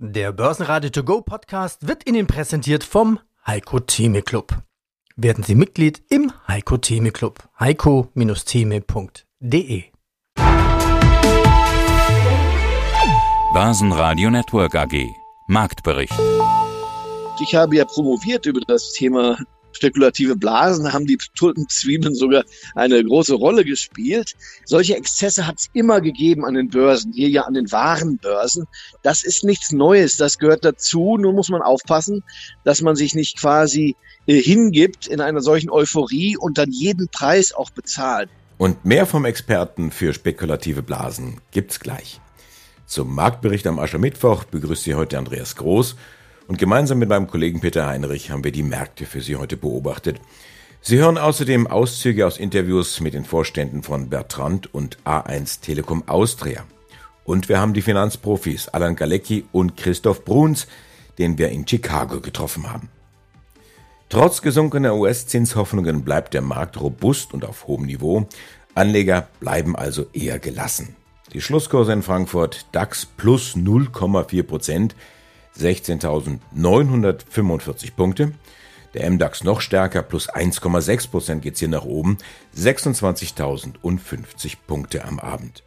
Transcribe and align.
Der 0.00 0.30
Börsenradio 0.30 0.90
To 0.90 1.02
Go 1.02 1.22
Podcast 1.22 1.88
wird 1.88 2.08
Ihnen 2.08 2.28
präsentiert 2.28 2.84
vom 2.84 3.18
Heiko 3.44 3.80
Theme 3.80 4.22
Club. 4.22 4.56
Werden 5.16 5.42
Sie 5.42 5.56
Mitglied 5.56 6.04
im 6.08 6.30
Heiko 6.46 6.76
Theme 6.76 7.10
Club. 7.10 7.42
heiko-theme.de 7.58 9.82
Börsenradio 13.52 14.30
Network 14.30 14.76
AG 14.76 15.08
Marktbericht. 15.48 16.14
Ich 17.42 17.56
habe 17.56 17.74
ja 17.74 17.84
promoviert 17.84 18.46
über 18.46 18.60
das 18.68 18.92
Thema 18.92 19.36
spekulative 19.78 20.36
Blasen 20.36 20.92
haben 20.92 21.06
die 21.06 21.18
Tulpenzwiebeln 21.36 22.14
sogar 22.14 22.44
eine 22.74 23.02
große 23.02 23.34
Rolle 23.34 23.64
gespielt. 23.64 24.34
Solche 24.64 24.96
Exzesse 24.96 25.46
hat 25.46 25.60
es 25.60 25.70
immer 25.72 26.00
gegeben 26.00 26.44
an 26.44 26.54
den 26.54 26.68
Börsen, 26.68 27.12
hier 27.12 27.28
ja 27.28 27.42
an 27.42 27.54
den 27.54 27.70
Warenbörsen. 27.70 28.66
Das 29.02 29.22
ist 29.22 29.44
nichts 29.44 29.70
Neues, 29.72 30.16
das 30.16 30.38
gehört 30.38 30.64
dazu. 30.64 31.16
Nun 31.16 31.34
muss 31.36 31.48
man 31.48 31.62
aufpassen, 31.62 32.24
dass 32.64 32.82
man 32.82 32.96
sich 32.96 33.14
nicht 33.14 33.38
quasi 33.38 33.94
äh, 34.26 34.40
hingibt 34.40 35.06
in 35.06 35.20
einer 35.20 35.40
solchen 35.40 35.70
Euphorie 35.70 36.36
und 36.36 36.58
dann 36.58 36.72
jeden 36.72 37.08
Preis 37.08 37.52
auch 37.52 37.70
bezahlt. 37.70 38.28
Und 38.58 38.84
mehr 38.84 39.06
vom 39.06 39.24
Experten 39.24 39.92
für 39.92 40.12
spekulative 40.12 40.82
Blasen 40.82 41.40
gibt's 41.52 41.78
gleich. 41.78 42.20
Zum 42.86 43.14
Marktbericht 43.14 43.66
am 43.68 43.78
Aschermittwoch 43.78 44.44
begrüßt 44.44 44.82
Sie 44.82 44.94
heute 44.96 45.18
Andreas 45.18 45.54
Groß 45.54 45.94
und 46.48 46.58
gemeinsam 46.58 46.98
mit 46.98 47.10
meinem 47.10 47.28
Kollegen 47.28 47.60
Peter 47.60 47.86
Heinrich 47.86 48.30
haben 48.30 48.42
wir 48.42 48.52
die 48.52 48.62
Märkte 48.64 49.06
für 49.06 49.20
Sie 49.20 49.36
heute 49.36 49.56
beobachtet. 49.56 50.20
Sie 50.80 50.98
hören 50.98 51.18
außerdem 51.18 51.66
Auszüge 51.66 52.26
aus 52.26 52.38
Interviews 52.38 53.00
mit 53.00 53.14
den 53.14 53.24
Vorständen 53.24 53.82
von 53.82 54.08
Bertrand 54.08 54.72
und 54.72 54.98
A1 55.04 55.60
Telekom 55.60 56.04
Austria. 56.06 56.64
Und 57.24 57.50
wir 57.50 57.60
haben 57.60 57.74
die 57.74 57.82
Finanzprofis 57.82 58.68
Alan 58.68 58.96
Galecki 58.96 59.44
und 59.52 59.76
Christoph 59.76 60.24
Bruns, 60.24 60.66
den 61.18 61.36
wir 61.36 61.50
in 61.50 61.68
Chicago 61.68 62.20
getroffen 62.20 62.72
haben. 62.72 62.88
Trotz 64.08 64.40
gesunkener 64.40 64.96
US-Zinshoffnungen 64.96 66.02
bleibt 66.02 66.32
der 66.32 66.40
Markt 66.40 66.80
robust 66.80 67.34
und 67.34 67.44
auf 67.44 67.66
hohem 67.66 67.84
Niveau. 67.84 68.26
Anleger 68.74 69.28
bleiben 69.38 69.76
also 69.76 70.06
eher 70.14 70.38
gelassen. 70.38 70.96
Die 71.34 71.42
Schlusskurse 71.42 71.92
in 71.92 72.02
Frankfurt 72.02 72.64
DAX 72.72 73.04
plus 73.04 73.54
0,4 73.54 74.42
Prozent, 74.44 74.96
16.945 75.58 77.94
Punkte. 77.94 78.32
Der 78.94 79.10
MDAX 79.10 79.44
noch 79.44 79.60
stärker, 79.60 80.02
plus 80.02 80.30
1,6 80.30 81.10
Prozent 81.10 81.42
geht's 81.42 81.60
hier 81.60 81.68
nach 81.68 81.84
oben, 81.84 82.16
26.050 82.56 84.54
Punkte 84.66 85.04
am 85.04 85.18
Abend. 85.18 85.62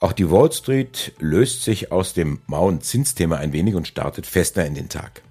Auch 0.00 0.12
die 0.12 0.30
Wall 0.30 0.52
Street 0.52 1.12
löst 1.18 1.64
sich 1.64 1.90
aus 1.90 2.12
dem 2.12 2.40
mauen 2.46 2.82
Zinsthema 2.82 3.36
ein 3.36 3.52
wenig 3.52 3.74
und 3.74 3.88
startet 3.88 4.26
fester 4.26 4.64
in 4.64 4.74
den 4.74 4.88
Tag. 4.88 5.22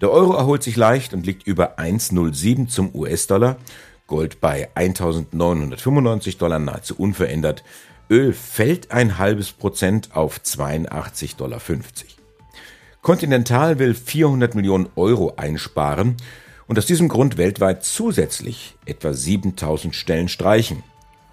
Der 0.00 0.10
Euro 0.10 0.34
erholt 0.34 0.62
sich 0.62 0.76
leicht 0.76 1.14
und 1.14 1.26
liegt 1.26 1.46
über 1.46 1.78
1,07 1.78 2.68
zum 2.68 2.94
US-Dollar, 2.94 3.56
Gold 4.06 4.40
bei 4.40 4.68
1.995 4.76 6.38
Dollar 6.38 6.58
nahezu 6.58 6.94
unverändert, 6.96 7.64
Öl 8.08 8.32
fällt 8.32 8.92
ein 8.92 9.18
halbes 9.18 9.50
Prozent 9.50 10.14
auf 10.14 10.38
82,50 10.38 11.36
Dollar. 11.36 11.60
Continental 13.06 13.78
will 13.78 13.94
400 13.94 14.56
Millionen 14.56 14.88
Euro 14.96 15.34
einsparen 15.36 16.16
und 16.66 16.76
aus 16.76 16.86
diesem 16.86 17.06
Grund 17.06 17.36
weltweit 17.36 17.84
zusätzlich 17.84 18.74
etwa 18.84 19.12
7000 19.12 19.94
Stellen 19.94 20.28
streichen. 20.28 20.82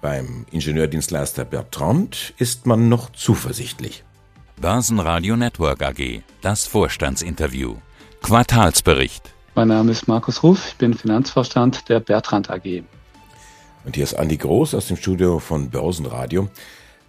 Beim 0.00 0.46
Ingenieurdienstleister 0.52 1.44
Bertrand 1.44 2.32
ist 2.38 2.66
man 2.66 2.88
noch 2.88 3.10
zuversichtlich. 3.10 4.04
Börsenradio 4.60 5.36
Network 5.36 5.82
AG, 5.82 6.22
das 6.42 6.64
Vorstandsinterview. 6.64 7.74
Quartalsbericht. 8.22 9.34
Mein 9.56 9.66
Name 9.66 9.90
ist 9.90 10.06
Markus 10.06 10.44
Ruf, 10.44 10.68
ich 10.68 10.76
bin 10.76 10.94
Finanzvorstand 10.94 11.88
der 11.88 11.98
Bertrand 11.98 12.50
AG. 12.50 12.84
Und 13.84 13.96
hier 13.96 14.04
ist 14.04 14.14
Andi 14.14 14.36
Groß 14.36 14.76
aus 14.76 14.86
dem 14.86 14.96
Studio 14.96 15.40
von 15.40 15.70
Börsenradio. 15.70 16.48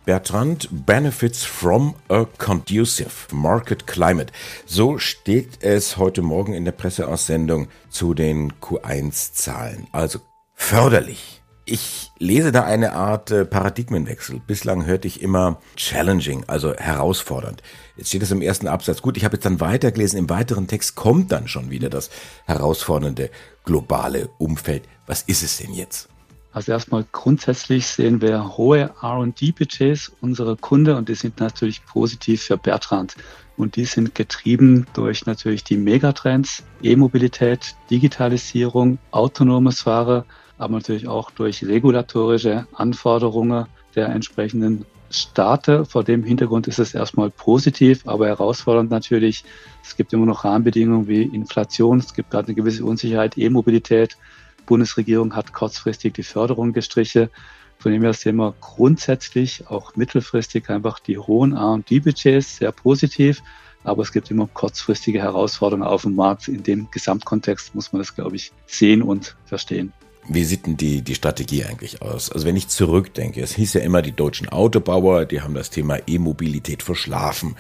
Bertrand 0.06 0.70
benefits 0.86 1.44
from 1.44 1.96
a 2.10 2.26
conducive 2.38 3.28
market 3.32 3.88
climate. 3.88 4.32
So 4.66 5.00
steht 5.00 5.64
es 5.64 5.98
heute 5.98 6.22
Morgen 6.22 6.54
in 6.54 6.64
der 6.64 6.74
Presseaussendung 6.74 7.70
zu 7.90 8.14
den 8.14 8.54
Q1-Zahlen. 8.62 9.88
Also 9.92 10.20
förderlich. 10.54 11.42
Ich 11.68 12.12
lese 12.20 12.52
da 12.52 12.64
eine 12.64 12.94
Art 12.94 13.32
äh, 13.32 13.44
Paradigmenwechsel. 13.44 14.40
Bislang 14.46 14.86
hörte 14.86 15.08
ich 15.08 15.24
immer 15.24 15.60
challenging, 15.76 16.44
also 16.46 16.76
herausfordernd. 16.76 17.64
Jetzt 17.98 18.10
steht 18.10 18.22
es 18.22 18.30
im 18.30 18.44
ersten 18.44 18.68
Absatz. 18.68 19.02
Gut, 19.02 19.18
ich 19.18 19.26
habe 19.26 19.38
jetzt 19.38 19.46
dann 19.46 19.60
weitergelesen. 19.60 20.20
Im 20.20 20.30
weiteren 20.30 20.68
Text 20.68 20.94
kommt 20.94 21.32
dann 21.32 21.48
schon 21.48 21.72
wieder 21.72 21.90
das 21.90 22.12
herausfordernde 22.46 23.32
globale 23.64 24.30
Umfeld. 24.38 24.84
Was 25.08 25.24
ist 25.24 25.42
es 25.42 25.58
denn 25.58 25.74
jetzt? 25.74 26.10
Also 26.56 26.72
erstmal 26.72 27.04
grundsätzlich 27.12 27.86
sehen 27.86 28.22
wir 28.22 28.56
hohe 28.56 28.94
R&D-Budgets 29.02 30.14
unserer 30.22 30.56
Kunden 30.56 30.96
und 30.96 31.10
die 31.10 31.16
sind 31.16 31.42
natürlich 31.42 31.86
positiv 31.86 32.44
für 32.44 32.56
Bertrand. 32.56 33.18
Und 33.58 33.76
die 33.76 33.84
sind 33.84 34.16
getrieben 34.16 34.88
durch 34.94 35.26
natürlich 35.26 35.66
die 35.66 35.76
Megatrends, 35.76 36.64
E-Mobilität, 36.82 37.76
Digitalisierung, 37.92 39.00
autonomes 39.12 39.82
Fahren, 39.82 40.24
aber 40.58 40.76
natürlich 40.76 41.10
auch 41.10 41.30
durch 41.30 41.62
regulatorische 41.62 42.68
Anforderungen 42.74 43.66
der 43.94 44.08
entsprechenden 44.08 44.86
Staaten. 45.10 45.84
Vor 45.84 46.06
dem 46.06 46.24
Hintergrund 46.24 46.70
ist 46.70 46.80
es 46.80 46.94
erstmal 46.94 47.32
positiv, 47.32 48.08
aber 48.08 48.28
herausfordernd 48.28 48.90
natürlich. 48.90 49.44
Es 49.84 49.98
gibt 49.98 50.14
immer 50.14 50.26
noch 50.26 50.46
Rahmenbedingungen 50.46 51.10
wie 51.10 51.24
Inflation, 51.24 52.00
es 52.00 52.14
gibt 52.14 52.32
gerade 52.32 52.48
eine 52.48 52.56
gewisse 52.56 52.86
Unsicherheit, 52.86 53.38
E-Mobilität, 53.38 54.16
Bundesregierung 54.66 55.36
hat 55.36 55.53
kurzfristig 55.53 56.14
die 56.14 56.24
Förderung 56.24 56.74
gestrichen. 56.74 57.30
Von 57.78 57.92
dem 57.92 58.03
her 58.03 58.14
sehen 58.14 58.38
wir 58.38 58.53
grundsätzlich 58.62 59.68
auch 59.68 59.96
mittelfristig 59.96 60.70
einfach 60.70 61.00
die 61.00 61.18
hohen 61.18 61.53
R&D-Budgets 61.53 62.58
sehr 62.58 62.72
positiv. 62.72 63.42
Aber 63.84 64.02
es 64.02 64.12
gibt 64.12 64.31
immer 64.31 64.48
kurzfristige 64.48 65.22
Herausforderungen 65.22 65.88
auf 65.88 66.02
dem 66.04 66.16
Markt. 66.16 66.48
In 66.48 66.64
dem 66.64 66.90
Gesamtkontext 66.90 67.75
muss 67.75 67.94
man 67.94 68.02
das, 68.02 68.16
glaube 68.16 68.36
ich, 68.36 68.52
sehen 68.66 69.04
und 69.04 69.36
verstehen. 69.46 69.94
Wie 70.28 70.44
sieht 70.44 70.66
denn 70.66 70.75
die, 70.75 71.04
die 71.04 71.14
Strategie 71.14 71.66
eigentlich 71.66 72.02
aus? 72.02 72.31
Also 72.31 72.48
wenn 72.48 72.56
ich 72.56 72.68
zurückdenke, 72.68 73.42
es 73.42 73.54
hieß 73.54 73.74
ja 73.75 73.81
immer, 73.81 74.02
die 74.02 74.12
deutschen 74.12 74.50
Autobauer, 74.50 75.25
die 75.25 75.42
haben 75.42 75.54
das 75.54 75.70
Thema 75.70 76.00
E-Mobilität 76.08 76.81
verschlafen. 76.81 77.56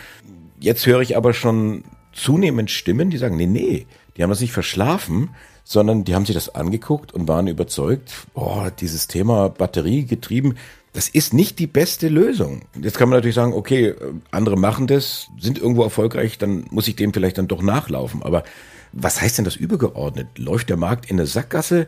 Jetzt 0.59 0.87
höre 0.87 1.01
ich 1.01 1.15
aber 1.15 1.33
schon 1.33 1.83
zunehmend 2.15 2.71
Stimmen, 2.71 3.11
die 3.11 3.17
sagen, 3.17 3.37
nee, 3.37 3.45
nee, 3.45 3.85
die 4.17 4.23
haben 4.23 4.31
das 4.31 4.41
nicht 4.41 4.53
verschlafen, 4.53 5.29
sondern 5.63 6.03
die 6.03 6.15
haben 6.15 6.25
sich 6.25 6.35
das 6.35 6.53
angeguckt 6.55 7.13
und 7.13 7.27
waren 7.27 7.47
überzeugt, 7.47 8.27
boah, 8.33 8.71
dieses 8.71 9.07
Thema 9.07 9.49
Batteriegetrieben, 9.49 10.57
das 10.93 11.09
ist 11.09 11.33
nicht 11.33 11.59
die 11.59 11.67
beste 11.67 12.07
Lösung. 12.07 12.61
Jetzt 12.81 12.97
kann 12.97 13.09
man 13.09 13.17
natürlich 13.17 13.35
sagen, 13.35 13.53
okay, 13.53 13.87
äh, 13.87 13.95
andere 14.31 14.57
machen 14.57 14.87
das, 14.87 15.27
sind 15.37 15.57
irgendwo 15.59 15.83
erfolgreich, 15.83 16.37
dann 16.37 16.65
muss 16.71 16.87
ich 16.87 16.95
dem 16.95 17.13
vielleicht 17.13 17.37
dann 17.37 17.49
doch 17.49 17.61
nachlaufen. 17.61 18.23
Aber 18.23 18.43
was 18.93 19.21
heißt 19.21 19.37
denn 19.37 19.45
das 19.45 19.57
übergeordnet? 19.57 20.27
Läuft 20.37 20.69
der 20.69 20.77
Markt 20.77 21.09
in 21.09 21.17
eine 21.17 21.27
Sackgasse 21.27 21.87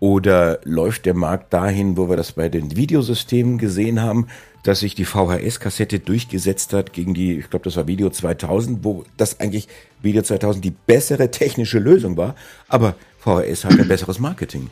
oder 0.00 0.60
läuft 0.64 1.06
der 1.06 1.14
Markt 1.14 1.52
dahin, 1.52 1.96
wo 1.96 2.08
wir 2.08 2.16
das 2.16 2.32
bei 2.32 2.48
den 2.48 2.76
Videosystemen 2.76 3.58
gesehen 3.58 4.00
haben, 4.00 4.28
dass 4.62 4.80
sich 4.80 4.94
die 4.94 5.04
VHS-Kassette 5.04 5.98
durchgesetzt 5.98 6.72
hat 6.72 6.92
gegen 6.92 7.14
die, 7.14 7.38
ich 7.38 7.50
glaube, 7.50 7.64
das 7.64 7.76
war 7.76 7.86
Video 7.86 8.10
2000, 8.10 8.84
wo 8.84 9.04
das 9.16 9.40
eigentlich 9.40 9.68
Video 10.02 10.22
2000 10.22 10.64
die 10.64 10.74
bessere 10.86 11.30
technische 11.30 11.78
Lösung 11.78 12.16
war, 12.16 12.34
aber 12.68 12.94
VHS 13.18 13.64
hat 13.64 13.78
ein 13.78 13.88
besseres 13.88 14.18
Marketing. 14.18 14.70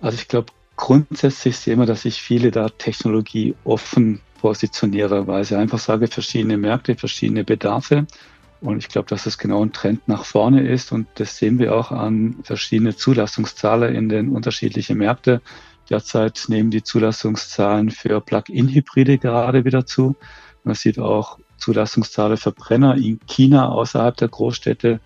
Also 0.00 0.16
ich 0.16 0.28
glaube, 0.28 0.52
grundsätzlich 0.76 1.56
sehen 1.56 1.78
wir, 1.78 1.86
dass 1.86 2.02
sich 2.02 2.22
viele 2.22 2.50
da 2.50 2.68
Technologie 2.68 3.54
offen 3.64 4.20
positionieren, 4.40 5.26
weil 5.26 5.44
sie 5.44 5.56
einfach 5.56 5.78
sagen, 5.78 6.06
verschiedene 6.06 6.56
Märkte, 6.56 6.94
verschiedene 6.94 7.44
Bedarfe. 7.44 8.06
Und 8.60 8.78
ich 8.78 8.88
glaube, 8.88 9.08
dass 9.08 9.24
das 9.24 9.38
genau 9.38 9.64
ein 9.64 9.72
Trend 9.72 10.08
nach 10.08 10.24
vorne 10.24 10.66
ist. 10.66 10.90
Und 10.92 11.06
das 11.14 11.36
sehen 11.36 11.58
wir 11.58 11.74
auch 11.74 11.92
an 11.92 12.36
verschiedene 12.42 12.96
Zulassungszahlen 12.96 13.94
in 13.94 14.08
den 14.08 14.30
unterschiedlichen 14.30 14.98
Märkten. 14.98 15.40
Derzeit 15.88 16.44
nehmen 16.48 16.70
die 16.70 16.82
Zulassungszahlen 16.82 17.90
für 17.90 18.20
Plug-in-Hybride 18.20 19.18
gerade 19.18 19.64
wieder 19.64 19.86
zu. 19.86 20.16
Man 20.64 20.74
sieht 20.74 20.98
auch 20.98 21.38
Zulassungszahlen 21.56 22.36
für 22.36 22.52
Brenner 22.52 22.96
in 22.96 23.20
China 23.26 23.68
außerhalb 23.68 24.16
der 24.16 24.28
Großstädte 24.28 25.00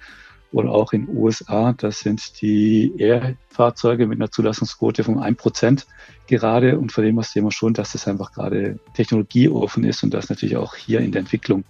oder 0.51 0.71
auch 0.71 0.93
in 0.93 1.09
USA. 1.09 1.73
Das 1.73 2.01
sind 2.01 2.41
die 2.41 2.93
E-Fahrzeuge 2.99 4.07
mit 4.07 4.19
einer 4.19 4.31
Zulassungsquote 4.31 5.05
von 5.05 5.19
1% 5.19 5.85
gerade. 6.27 6.79
Und 6.79 6.91
von 6.91 7.05
dem 7.05 7.17
her 7.17 7.25
sehen 7.25 7.45
wir 7.45 7.53
schon, 7.53 7.75
dass 7.75 7.93
das 7.93 8.09
einfach 8.09 8.33
gerade 8.33 8.79
technologieoffen 8.95 9.85
ist 9.85 10.03
und 10.03 10.13
dass 10.13 10.31
natürlich 10.31 10.57
auch 10.57 10.75
hier 10.75 11.01
in 11.01 11.13
der 11.13 11.21
Entwicklung 11.21 11.65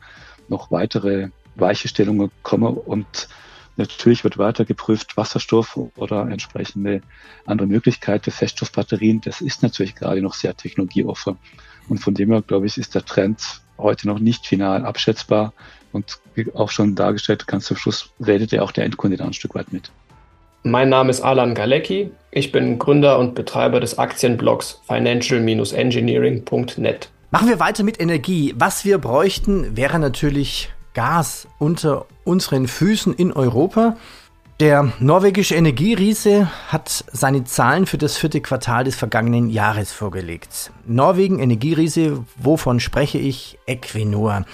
noch 0.49 0.71
weitere 0.71 1.29
Weichestellungen 1.55 2.31
kommen 2.43 2.77
und 2.77 3.29
Natürlich 3.77 4.23
wird 4.23 4.37
weiter 4.37 4.67
geprüft, 4.67 5.17
Wasserstoff 5.17 5.79
oder 5.97 6.29
entsprechende 6.29 7.01
andere 7.47 7.67
Möglichkeiten, 7.67 8.31
Feststoffbatterien. 8.31 9.23
Das 9.23 9.41
ist 9.41 9.63
natürlich 9.63 9.95
gerade 9.95 10.21
noch 10.21 10.35
sehr 10.35 10.55
technologieoffen. 10.55 11.39
Und 11.89 11.99
von 11.99 12.15
dem 12.15 12.31
her, 12.31 12.43
glaube 12.43 12.67
ich, 12.67 12.77
ist 12.77 12.95
der 12.95 13.07
Trend 13.07 13.63
heute 13.79 14.09
noch 14.09 14.19
nicht 14.19 14.47
final 14.47 14.85
abschätzbar. 14.85 15.55
Und 15.91 16.19
wie 16.35 16.53
auch 16.55 16.71
schon 16.71 16.95
dargestellt, 16.95 17.47
ganz 17.47 17.65
zum 17.65 17.79
Schluss 17.79 18.11
redet 18.25 18.53
ja 18.53 18.61
auch 18.61 18.73
der 18.73 18.85
Endkunde 18.85 19.17
da 19.17 19.25
ein 19.25 19.33
Stück 19.33 19.55
weit 19.55 19.73
mit. 19.73 19.91
Mein 20.65 20.91
Name 20.91 21.11
ist 21.11 21.23
Alan 21.23 21.55
Galecki. 21.55 22.13
Ich 22.31 22.53
bin 22.53 22.79
Gründer 22.79 23.19
und 23.19 23.35
Betreiber 23.35 23.81
des 23.81 23.99
Aktienblogs 23.99 24.81
financial-engineering.net. 24.87 27.09
Machen 27.31 27.49
wir 27.49 27.59
weiter 27.59 27.83
mit 27.83 28.01
Energie. 28.01 28.55
Was 28.57 28.85
wir 28.85 28.99
bräuchten, 28.99 29.77
wäre 29.77 29.99
natürlich 29.99 30.71
Gas 30.95 31.49
unter 31.59 32.07
unseren 32.25 32.69
Füßen 32.69 33.15
in 33.15 33.33
Europa. 33.33 33.97
Der 34.61 34.93
norwegische 35.01 35.55
Energieriese 35.55 36.49
hat 36.69 37.05
seine 37.11 37.45
Zahlen 37.45 37.87
für 37.87 37.99
das 37.99 38.17
vierte 38.17 38.41
Quartal 38.41 38.85
des 38.85 38.95
vergangenen 38.95 39.51
Jahres 39.51 39.93
vorgelegt. 39.93 40.71
Norwegen 40.87 41.41
Energieriese, 41.41 42.25
wovon 42.37 42.79
spreche 42.79 43.19
ich? 43.19 43.59
Equinor. 43.67 44.45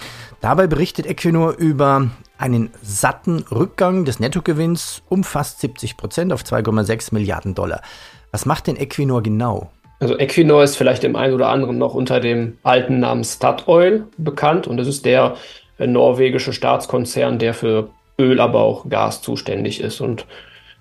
Dabei 0.41 0.67
berichtet 0.67 1.07
Equinor 1.07 1.57
über 1.59 2.11
einen 2.39 2.71
satten 2.81 3.45
Rückgang 3.51 4.05
des 4.05 4.21
Nettogewinns 4.21 5.03
um 5.09 5.25
fast 5.25 5.61
70 5.61 5.97
Prozent 5.97 6.33
auf 6.33 6.43
2,6 6.43 7.13
Milliarden 7.13 7.55
Dollar. 7.55 7.83
Was 8.31 8.47
macht 8.47 8.69
denn 8.69 8.77
Equinor 8.77 9.23
genau? 9.23 9.71
Also 10.01 10.17
Equinor 10.19 10.63
ist 10.63 10.77
vielleicht 10.77 11.03
dem 11.03 11.17
einen 11.17 11.35
oder 11.35 11.49
anderen 11.49 11.77
noch 11.77 11.95
unter 11.95 12.21
dem 12.21 12.57
alten 12.63 13.01
Namen 13.01 13.25
Statoil 13.25 14.07
bekannt 14.17 14.69
und 14.69 14.77
das 14.77 14.87
ist 14.87 15.05
der 15.05 15.37
norwegische 15.87 16.53
Staatskonzern, 16.53 17.39
der 17.39 17.55
für 17.55 17.91
Öl, 18.19 18.41
aber 18.41 18.61
auch 18.61 18.89
Gas 18.89 19.23
zuständig 19.23 19.81
ist. 19.81 20.01
Und 20.01 20.27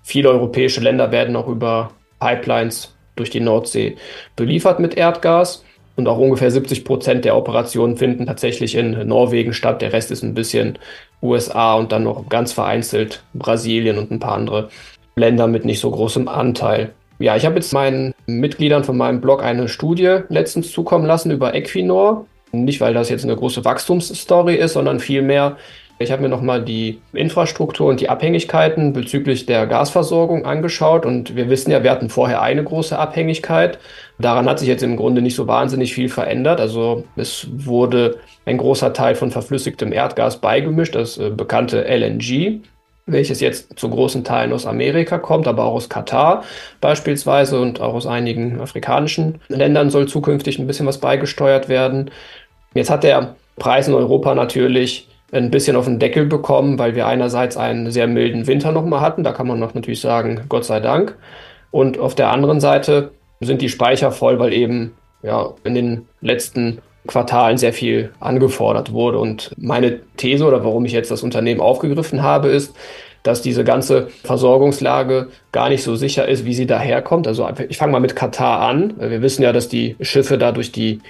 viele 0.02 0.30
europäische 0.30 0.80
Länder 0.80 1.12
werden 1.12 1.36
auch 1.36 1.48
über 1.48 1.92
Pipelines 2.18 2.94
durch 3.16 3.30
die 3.30 3.40
Nordsee 3.40 3.96
beliefert 4.36 4.80
mit 4.80 4.96
Erdgas. 4.96 5.64
Und 5.96 6.06
auch 6.06 6.18
ungefähr 6.18 6.50
70 6.50 6.84
Prozent 6.84 7.24
der 7.24 7.36
Operationen 7.36 7.96
finden 7.96 8.26
tatsächlich 8.26 8.76
in 8.76 9.08
Norwegen 9.08 9.52
statt. 9.52 9.82
Der 9.82 9.92
Rest 9.92 10.12
ist 10.12 10.22
ein 10.22 10.34
bisschen 10.34 10.78
USA 11.22 11.74
und 11.74 11.90
dann 11.90 12.04
noch 12.04 12.28
ganz 12.28 12.52
vereinzelt 12.52 13.24
Brasilien 13.34 13.98
und 13.98 14.12
ein 14.12 14.20
paar 14.20 14.34
andere 14.34 14.68
Länder 15.16 15.48
mit 15.48 15.64
nicht 15.64 15.80
so 15.80 15.90
großem 15.90 16.28
Anteil. 16.28 16.94
Ja, 17.18 17.34
ich 17.34 17.44
habe 17.44 17.56
jetzt 17.56 17.72
meinen 17.72 18.14
Mitgliedern 18.26 18.84
von 18.84 18.96
meinem 18.96 19.20
Blog 19.20 19.42
eine 19.42 19.68
Studie 19.68 20.20
letztens 20.28 20.70
zukommen 20.70 21.04
lassen 21.04 21.32
über 21.32 21.52
Equinor. 21.54 22.26
Nicht, 22.52 22.80
weil 22.80 22.94
das 22.94 23.10
jetzt 23.10 23.24
eine 23.24 23.36
große 23.36 23.64
Wachstumsstory 23.64 24.54
ist, 24.56 24.72
sondern 24.72 25.00
vielmehr, 25.00 25.56
ich 25.98 26.12
habe 26.12 26.22
mir 26.22 26.28
nochmal 26.28 26.62
die 26.62 27.00
Infrastruktur 27.12 27.88
und 27.88 28.00
die 28.00 28.08
Abhängigkeiten 28.08 28.92
bezüglich 28.92 29.46
der 29.46 29.66
Gasversorgung 29.66 30.46
angeschaut 30.46 31.04
und 31.04 31.34
wir 31.34 31.50
wissen 31.50 31.70
ja, 31.70 31.82
wir 31.82 31.90
hatten 31.90 32.08
vorher 32.08 32.40
eine 32.40 32.62
große 32.62 32.96
Abhängigkeit. 32.96 33.78
Daran 34.18 34.48
hat 34.48 34.60
sich 34.60 34.68
jetzt 34.68 34.82
im 34.82 34.96
Grunde 34.96 35.22
nicht 35.22 35.34
so 35.34 35.46
wahnsinnig 35.46 35.94
viel 35.94 36.08
verändert. 36.08 36.60
Also 36.60 37.04
es 37.16 37.48
wurde 37.50 38.18
ein 38.46 38.58
großer 38.58 38.92
Teil 38.92 39.14
von 39.16 39.30
verflüssigtem 39.30 39.92
Erdgas 39.92 40.40
beigemischt, 40.40 40.94
das 40.94 41.18
äh, 41.18 41.30
bekannte 41.30 41.84
LNG 41.84 42.60
welches 43.08 43.40
jetzt 43.40 43.78
zu 43.78 43.88
großen 43.88 44.22
Teilen 44.22 44.52
aus 44.52 44.66
Amerika 44.66 45.18
kommt, 45.18 45.48
aber 45.48 45.64
auch 45.64 45.74
aus 45.74 45.88
Katar 45.88 46.44
beispielsweise 46.80 47.60
und 47.60 47.80
auch 47.80 47.94
aus 47.94 48.06
einigen 48.06 48.60
afrikanischen 48.60 49.40
Ländern 49.48 49.90
soll 49.90 50.06
zukünftig 50.06 50.58
ein 50.58 50.66
bisschen 50.66 50.86
was 50.86 50.98
beigesteuert 50.98 51.68
werden. 51.68 52.10
Jetzt 52.74 52.90
hat 52.90 53.04
der 53.04 53.36
Preis 53.56 53.88
in 53.88 53.94
Europa 53.94 54.34
natürlich 54.34 55.08
ein 55.32 55.50
bisschen 55.50 55.76
auf 55.76 55.84
den 55.84 55.98
Deckel 55.98 56.26
bekommen, 56.26 56.78
weil 56.78 56.94
wir 56.94 57.06
einerseits 57.06 57.56
einen 57.56 57.90
sehr 57.90 58.06
milden 58.06 58.46
Winter 58.46 58.72
nochmal 58.72 59.00
hatten. 59.00 59.24
Da 59.24 59.32
kann 59.32 59.46
man 59.46 59.58
noch 59.58 59.74
natürlich 59.74 60.00
sagen, 60.00 60.42
Gott 60.48 60.64
sei 60.64 60.80
Dank. 60.80 61.16
Und 61.70 61.98
auf 61.98 62.14
der 62.14 62.30
anderen 62.30 62.60
Seite 62.60 63.10
sind 63.40 63.60
die 63.60 63.68
Speicher 63.68 64.10
voll, 64.10 64.38
weil 64.38 64.52
eben 64.52 64.94
ja 65.22 65.52
in 65.64 65.74
den 65.74 66.08
letzten 66.20 66.78
Quartalen 67.06 67.58
sehr 67.58 67.72
viel 67.72 68.10
angefordert 68.20 68.92
wurde. 68.92 69.18
Und 69.18 69.52
meine 69.56 70.00
These 70.16 70.44
oder 70.44 70.64
warum 70.64 70.84
ich 70.84 70.92
jetzt 70.92 71.10
das 71.10 71.22
Unternehmen 71.22 71.60
aufgegriffen 71.60 72.22
habe, 72.22 72.48
ist, 72.48 72.74
dass 73.22 73.42
diese 73.42 73.64
ganze 73.64 74.08
Versorgungslage 74.24 75.28
gar 75.52 75.68
nicht 75.68 75.82
so 75.82 75.96
sicher 75.96 76.28
ist, 76.28 76.44
wie 76.44 76.54
sie 76.54 76.66
daherkommt. 76.66 77.26
Also 77.26 77.48
ich 77.68 77.76
fange 77.76 77.92
mal 77.92 78.00
mit 78.00 78.16
Katar 78.16 78.60
an. 78.60 78.94
Wir 78.98 79.20
wissen 79.22 79.42
ja, 79.42 79.52
dass 79.52 79.68
die 79.68 79.96
Schiffe 80.00 80.38
da 80.38 80.52
durch 80.52 80.72
die 80.72 81.00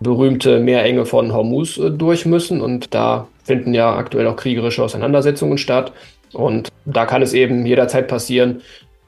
berühmte 0.00 0.60
Meerenge 0.60 1.06
von 1.06 1.32
Hormuz 1.32 1.78
äh, 1.78 1.90
durch 1.90 2.26
müssen 2.26 2.60
und 2.60 2.94
da 2.94 3.28
finden 3.44 3.74
ja 3.74 3.94
aktuell 3.94 4.26
auch 4.26 4.36
kriegerische 4.36 4.82
Auseinandersetzungen 4.82 5.58
statt. 5.58 5.92
Und 6.32 6.68
da 6.84 7.06
kann 7.06 7.22
es 7.22 7.32
eben 7.32 7.64
jederzeit 7.64 8.08
passieren, 8.08 8.60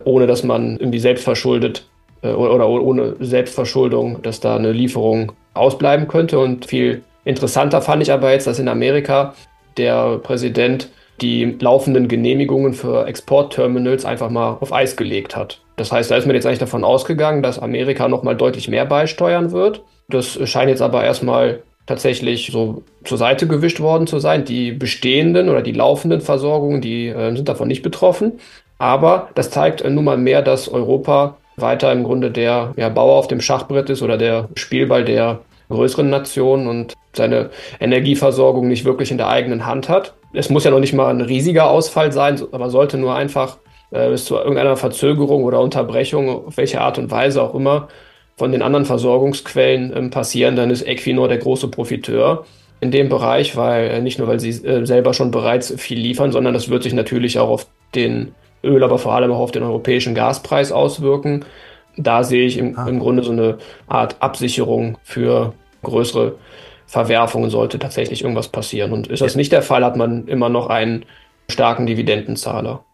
ohne 0.05 0.26
dass 0.26 0.44
man 0.44 0.76
irgendwie 0.79 1.00
selbstverschuldet 1.00 1.87
äh, 2.23 2.29
oder 2.29 2.69
ohne 2.69 3.17
Selbstverschuldung, 3.20 4.23
dass 4.23 4.40
da 4.40 4.56
eine 4.56 4.73
Lieferung 4.73 5.32
ausbleiben 5.55 6.08
könnte. 6.08 6.38
Und 6.38 6.67
viel 6.67 7.02
interessanter 7.25 7.82
fand 7.82 8.02
ich 8.02 8.12
aber 8.12 8.32
jetzt, 8.32 8.46
dass 8.46 8.58
in 8.58 8.69
Amerika 8.69 9.34
der 9.76 10.19
Präsident 10.19 10.91
die 11.20 11.56
laufenden 11.61 12.06
Genehmigungen 12.06 12.75
für 12.75 13.06
Exportterminals 13.06 14.05
einfach 14.05 14.31
mal 14.31 14.56
auf 14.61 14.73
Eis 14.73 14.96
gelegt 14.96 15.37
hat. 15.37 15.61
Das 15.76 15.91
heißt, 15.91 16.11
da 16.11 16.17
ist 16.17 16.26
man 16.26 16.37
jetzt 16.37 16.46
eigentlich 16.46 16.58
davon 16.61 16.84
ausgegangen, 16.84 17.43
dass 17.43 17.58
Amerika 17.58 18.08
nochmal 18.08 18.37
deutlich 18.37 18.69
mehr 18.69 18.84
beisteuern 18.84 19.50
wird. 19.50 19.82
Das 20.10 20.38
scheint 20.49 20.70
jetzt 20.70 20.81
aber 20.81 21.05
erstmal 21.05 21.62
tatsächlich 21.87 22.49
so 22.50 22.82
zur 23.05 23.19
Seite 23.19 23.46
gewischt 23.46 23.81
worden 23.81 24.06
zu 24.06 24.19
sein. 24.19 24.44
Die 24.44 24.72
bestehenden 24.72 25.49
oder 25.49 25.62
die 25.62 25.72
laufenden 25.72 26.20
Versorgungen, 26.20 26.81
die 26.81 27.08
äh, 27.08 27.34
sind 27.34 27.49
davon 27.49 27.69
nicht 27.69 27.82
betroffen. 27.82 28.40
Aber 28.78 29.28
das 29.34 29.50
zeigt 29.50 29.82
äh, 29.82 29.90
nun 29.90 30.05
mal 30.05 30.16
mehr, 30.16 30.43
dass 30.43 30.69
Europa 30.69 31.37
weiter 31.56 31.93
im 31.93 32.05
Grunde 32.05 32.31
der 32.31 32.72
ja, 32.76 32.88
Bauer 32.88 33.16
auf 33.16 33.28
dem 33.28 33.40
Schachbrett 33.40 33.90
ist 33.90 34.02
oder 34.02 34.16
der 34.16 34.49
Spielball 34.55 35.05
der 35.05 35.40
größeren 35.69 36.08
Nationen 36.08 36.69
und 36.69 36.94
seine 37.12 37.50
Energieversorgung 37.81 38.69
nicht 38.69 38.84
wirklich 38.84 39.10
in 39.10 39.19
der 39.19 39.28
eigenen 39.28 39.66
Hand 39.66 39.88
hat. 39.88 40.14
Es 40.32 40.49
muss 40.49 40.64
ja 40.64 40.70
noch 40.70 40.81
nicht 40.81 40.94
mal 40.94 41.10
ein 41.10 41.20
riesiger 41.20 41.69
Ausfall 41.69 42.12
sein, 42.12 42.40
aber 42.52 42.70
sollte 42.70 42.96
nur 42.96 43.14
einfach 43.14 43.58
äh, 43.90 44.08
bis 44.08 44.25
zu 44.25 44.37
irgendeiner 44.37 44.76
Verzögerung 44.76 45.44
oder 45.44 45.60
Unterbrechung, 45.60 46.46
auf 46.46 46.56
welche 46.56 46.81
Art 46.81 46.99
und 46.99 47.10
Weise 47.10 47.43
auch 47.43 47.55
immer, 47.55 47.88
von 48.38 48.52
den 48.52 48.62
anderen 48.62 48.87
Versorgungsquellen 48.87 49.93
ähm, 49.94 50.11
passieren, 50.11 50.56
dann 50.56 50.70
ist 50.70 50.87
Equinor 50.87 51.29
der 51.29 51.38
große 51.38 51.69
Profiteur 51.69 52.46
in 52.81 52.93
dem 52.93 53.08
Bereich, 53.08 53.56
weil 53.56 53.90
äh, 53.90 54.00
nicht 54.00 54.19
nur, 54.19 54.29
weil 54.29 54.38
sie 54.38 54.50
äh, 54.64 54.87
selber 54.87 55.12
schon 55.12 55.32
bereits 55.32 55.75
viel 55.76 55.99
liefern, 55.99 56.31
sondern 56.31 56.55
das 56.55 56.69
wird 56.69 56.85
sich 56.85 56.93
natürlich 56.94 57.38
auch 57.38 57.49
auf 57.49 57.67
den 57.94 58.32
Öl, 58.62 58.82
aber 58.85 58.99
vor 58.99 59.14
allem 59.14 59.32
auch 59.32 59.40
auf 59.40 59.50
den 59.50 59.64
europäischen 59.64 60.14
Gaspreis 60.14 60.70
auswirken. 60.70 61.44
Da 61.96 62.23
sehe 62.23 62.46
ich 62.46 62.58
im, 62.58 62.79
ah. 62.79 62.87
im 62.87 63.00
Grunde 63.00 63.25
so 63.25 63.32
eine 63.32 63.58
Art 63.88 64.17
Absicherung 64.20 64.99
für 65.02 65.52
größere 65.82 66.37
Verwerfungen, 66.87 67.50
sollte 67.50 67.81
tatsächlich 67.81 68.23
irgendwas 68.23 68.49
passieren. 68.49 68.93
Und 68.93 69.08
ist 69.08 69.20
das 69.20 69.34
nicht 69.34 69.50
der 69.50 69.62
Fall, 69.62 69.84
hat 69.84 69.96
man 69.96 70.29
immer 70.29 70.49
noch 70.49 70.69
einen 70.69 71.05
starken 71.50 71.87
Dividendenzahler. 71.87 72.84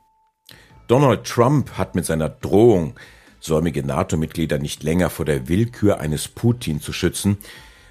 Donald 0.89 1.25
Trump 1.25 1.73
hat 1.77 1.95
mit 1.95 2.07
seiner 2.07 2.31
Drohung 2.31 2.95
säumige 3.45 3.85
NATO-Mitglieder 3.85 4.59
nicht 4.59 4.83
länger 4.83 5.11
vor 5.11 5.25
der 5.27 5.49
Willkür 5.49 6.01
eines 6.01 6.29
Putin 6.29 6.81
zu 6.81 6.93
schützen, 6.93 7.37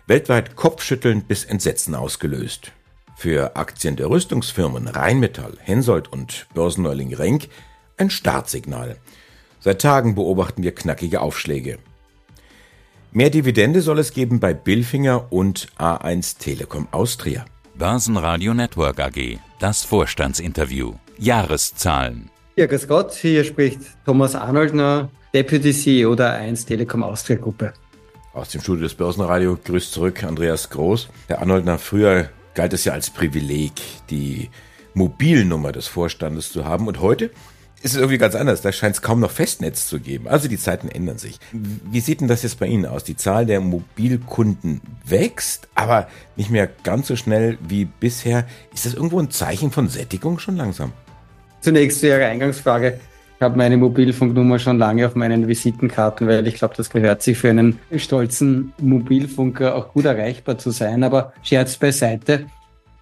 weltweit 0.07 0.55
kopfschüttelnd 0.55 1.27
bis 1.27 1.45
Entsetzen 1.45 1.95
ausgelöst. 1.95 2.71
Für 3.15 3.55
Aktien 3.55 3.95
der 3.95 4.09
Rüstungsfirmen 4.09 4.87
Rheinmetall, 4.87 5.57
Hensoldt 5.61 6.11
und 6.11 6.47
Börsenneuling 6.55 7.13
Renk 7.13 7.49
ein 7.97 8.09
Startsignal. 8.09 8.97
Seit 9.59 9.81
Tagen 9.81 10.15
beobachten 10.15 10.63
wir 10.63 10.73
knackige 10.73 11.21
Aufschläge. 11.21 11.77
Mehr 13.11 13.29
Dividende 13.29 13.81
soll 13.81 13.99
es 13.99 14.11
geben 14.11 14.39
bei 14.39 14.55
Billfinger 14.55 15.31
und 15.31 15.67
A1 15.77 16.39
Telekom 16.39 16.87
Austria. 16.89 17.45
Börsenradio 17.75 18.55
Network 18.55 18.99
AG, 18.99 19.37
das 19.59 19.83
Vorstandsinterview. 19.83 20.95
Jahreszahlen. 21.19 22.31
Ja, 22.55 22.65
grüß 22.65 22.87
Gott, 22.87 23.13
hier 23.13 23.43
spricht 23.43 23.79
Thomas 24.05 24.35
Arnoldner, 24.35 25.09
Deputy 25.35 25.73
CEO 25.73 26.13
der 26.13 26.33
1 26.33 26.67
Telekom 26.67 27.01
Austria 27.01 27.37
Gruppe. 27.37 27.73
Aus 28.33 28.49
dem 28.49 28.61
Studio 28.61 28.83
des 28.83 28.93
Börsenradio 28.93 29.57
grüßt 29.63 29.91
zurück 29.91 30.23
Andreas 30.23 30.69
Groß. 30.69 31.09
Herr 31.25 31.39
Arnoldner, 31.39 31.79
früher 31.79 32.29
galt 32.53 32.71
es 32.73 32.85
ja 32.85 32.93
als 32.93 33.09
Privileg, 33.09 33.71
die 34.11 34.51
Mobilnummer 34.93 35.71
des 35.71 35.87
Vorstandes 35.87 36.51
zu 36.51 36.65
haben. 36.65 36.85
Und 36.85 37.01
heute 37.01 37.31
ist 37.81 37.93
es 37.93 37.95
irgendwie 37.95 38.19
ganz 38.19 38.35
anders. 38.35 38.61
Da 38.61 38.71
scheint 38.71 38.95
es 38.95 39.01
kaum 39.01 39.21
noch 39.21 39.31
Festnetz 39.31 39.87
zu 39.87 39.99
geben. 39.99 40.27
Also 40.27 40.47
die 40.47 40.59
Zeiten 40.59 40.87
ändern 40.87 41.17
sich. 41.17 41.39
Wie 41.51 41.99
sieht 41.99 42.21
denn 42.21 42.27
das 42.27 42.43
jetzt 42.43 42.59
bei 42.59 42.67
Ihnen 42.67 42.85
aus? 42.85 43.03
Die 43.03 43.17
Zahl 43.17 43.47
der 43.47 43.59
Mobilkunden 43.59 44.81
wächst, 45.03 45.67
aber 45.73 46.07
nicht 46.35 46.51
mehr 46.51 46.69
ganz 46.83 47.07
so 47.07 47.15
schnell 47.15 47.57
wie 47.67 47.85
bisher. 47.85 48.45
Ist 48.71 48.85
das 48.85 48.93
irgendwo 48.93 49.19
ein 49.19 49.31
Zeichen 49.31 49.71
von 49.71 49.89
Sättigung 49.89 50.37
schon 50.37 50.57
langsam? 50.57 50.93
Zunächst 51.61 52.01
zu 52.01 52.07
Ihrer 52.07 52.27
Eingangsfrage 52.27 52.99
habe 53.43 53.57
meine 53.57 53.77
Mobilfunknummer 53.77 54.57
schon 54.57 54.79
lange 54.79 55.05
auf 55.05 55.15
meinen 55.15 55.47
Visitenkarten, 55.47 56.27
weil 56.27 56.47
ich 56.47 56.55
glaube, 56.55 56.73
das 56.75 56.89
gehört 56.89 57.21
sich 57.21 57.37
für 57.37 57.49
einen 57.49 57.79
stolzen 57.95 58.73
Mobilfunker 58.81 59.75
auch 59.75 59.93
gut 59.93 60.05
erreichbar 60.05 60.57
zu 60.57 60.71
sein. 60.71 61.03
Aber 61.03 61.33
Scherz 61.43 61.77
beiseite. 61.77 62.45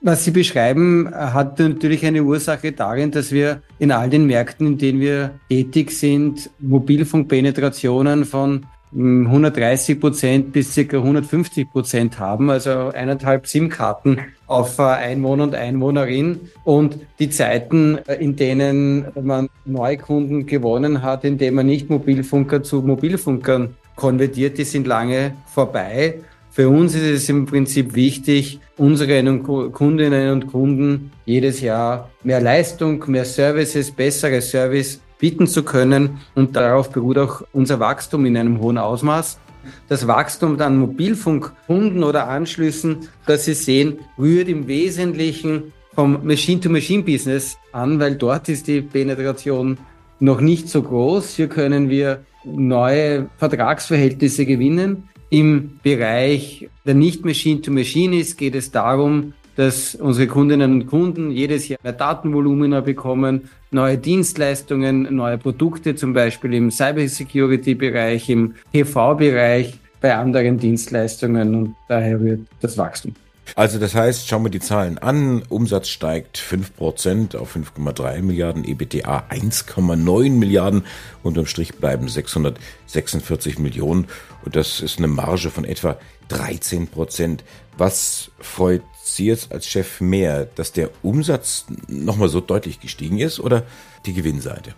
Was 0.01 0.25
Sie 0.25 0.31
beschreiben, 0.31 1.09
hat 1.13 1.59
natürlich 1.59 2.03
eine 2.05 2.23
Ursache 2.23 2.71
darin, 2.71 3.11
dass 3.11 3.31
wir 3.31 3.61
in 3.77 3.91
all 3.91 4.09
den 4.09 4.25
Märkten, 4.25 4.65
in 4.65 4.77
denen 4.79 4.99
wir 4.99 5.31
tätig 5.47 5.91
sind, 5.91 6.49
Mobilfunkpenetrationen 6.59 8.25
von 8.25 8.65
130 8.93 9.99
Prozent 9.99 10.51
bis 10.51 10.73
circa 10.73 10.97
150 10.97 11.71
Prozent 11.71 12.19
haben, 12.19 12.49
also 12.49 12.89
eineinhalb 12.89 13.47
SIM-Karten 13.47 14.19
auf 14.47 14.79
äh, 14.79 14.83
Einwohner 14.83 15.43
und 15.43 15.55
Einwohnerin. 15.55 16.41
Und 16.65 16.99
die 17.19 17.29
Zeiten, 17.29 17.99
äh, 18.07 18.15
in 18.15 18.35
denen 18.35 19.07
man 19.21 19.49
Neukunden 19.65 20.45
gewonnen 20.45 21.01
hat, 21.03 21.23
indem 21.23 21.55
man 21.55 21.67
nicht 21.67 21.89
Mobilfunker 21.89 22.63
zu 22.63 22.81
Mobilfunkern 22.81 23.75
konvertiert, 23.95 24.57
die 24.57 24.65
sind 24.65 24.87
lange 24.87 25.35
vorbei. 25.45 26.15
Für 26.49 26.67
uns 26.67 26.93
ist 26.95 27.03
es 27.03 27.29
im 27.29 27.45
Prinzip 27.45 27.95
wichtig, 27.95 28.59
unseren 28.77 29.41
Kundinnen 29.71 30.31
und 30.31 30.47
Kunden 30.47 31.13
jedes 31.25 31.61
Jahr 31.61 32.09
mehr 32.23 32.41
Leistung, 32.41 33.01
mehr 33.07 33.23
Services, 33.23 33.89
bessere 33.91 34.41
Service 34.41 34.99
bieten 35.21 35.47
zu 35.47 35.63
können. 35.63 36.17
Und 36.35 36.57
darauf 36.57 36.91
beruht 36.91 37.17
auch 37.17 37.43
unser 37.53 37.79
Wachstum 37.79 38.25
in 38.25 38.35
einem 38.35 38.59
hohen 38.59 38.77
Ausmaß. 38.77 39.39
Das 39.87 40.07
Wachstum 40.07 40.59
an 40.59 40.77
Mobilfunkkunden 40.77 42.03
oder 42.03 42.27
Anschlüssen, 42.27 43.07
das 43.27 43.45
Sie 43.45 43.53
sehen, 43.53 43.99
rührt 44.17 44.49
im 44.49 44.67
Wesentlichen 44.67 45.71
vom 45.93 46.25
Machine-to-Machine-Business 46.25 47.57
an, 47.71 47.99
weil 47.99 48.15
dort 48.15 48.49
ist 48.49 48.67
die 48.67 48.81
Penetration 48.81 49.77
noch 50.19 50.41
nicht 50.41 50.67
so 50.67 50.81
groß. 50.81 51.35
Hier 51.35 51.47
können 51.47 51.89
wir 51.89 52.25
neue 52.43 53.29
Vertragsverhältnisse 53.37 54.45
gewinnen. 54.45 55.09
Im 55.29 55.79
Bereich 55.83 56.69
der 56.85 56.95
nicht 56.95 57.23
Machine-to-Machine 57.23 58.17
ist, 58.19 58.37
geht 58.37 58.55
es 58.55 58.71
darum, 58.71 59.33
dass 59.61 59.93
unsere 59.93 60.25
Kundinnen 60.25 60.73
und 60.73 60.87
Kunden 60.87 61.29
jedes 61.29 61.67
Jahr 61.67 61.79
mehr 61.83 61.93
Datenvolumina 61.93 62.81
bekommen, 62.81 63.51
neue 63.69 63.95
Dienstleistungen, 63.95 65.03
neue 65.15 65.37
Produkte, 65.37 65.95
zum 65.95 66.13
Beispiel 66.13 66.55
im 66.55 66.71
Cybersecurity-Bereich, 66.71 68.27
im 68.31 68.55
TV-Bereich, 68.73 69.77
bei 70.01 70.15
anderen 70.15 70.57
Dienstleistungen 70.57 71.53
und 71.53 71.75
daher 71.87 72.19
rührt 72.19 72.39
das 72.59 72.75
Wachstum. 72.75 73.13
Also 73.55 73.77
das 73.77 73.93
heißt, 73.93 74.27
schauen 74.27 74.45
wir 74.45 74.49
die 74.49 74.59
Zahlen 74.59 74.97
an. 74.97 75.43
Umsatz 75.47 75.89
steigt 75.89 76.39
5% 76.39 77.35
auf 77.35 77.55
5,3 77.55 78.23
Milliarden, 78.23 78.63
EBTA 78.63 79.25
1,9 79.29 80.31
Milliarden. 80.31 80.85
Unterm 81.21 81.45
Strich 81.45 81.75
bleiben 81.75 82.07
646 82.07 83.59
Millionen. 83.59 84.07
Und 84.43 84.55
das 84.55 84.79
ist 84.79 84.97
eine 84.97 85.07
Marge 85.07 85.51
von 85.51 85.65
etwa 85.65 85.99
13 86.29 86.87
Prozent. 86.87 87.43
Was 87.77 88.31
freut 88.39 88.81
Sie 89.15 89.25
jetzt 89.25 89.51
als 89.51 89.67
Chef 89.67 90.01
mehr, 90.01 90.47
dass 90.55 90.71
der 90.71 90.89
Umsatz 91.03 91.65
nochmal 91.87 92.29
so 92.29 92.39
deutlich 92.39 92.79
gestiegen 92.79 93.19
ist 93.19 93.39
oder 93.39 93.63
die 94.05 94.13
Gewinnseite? 94.13 94.73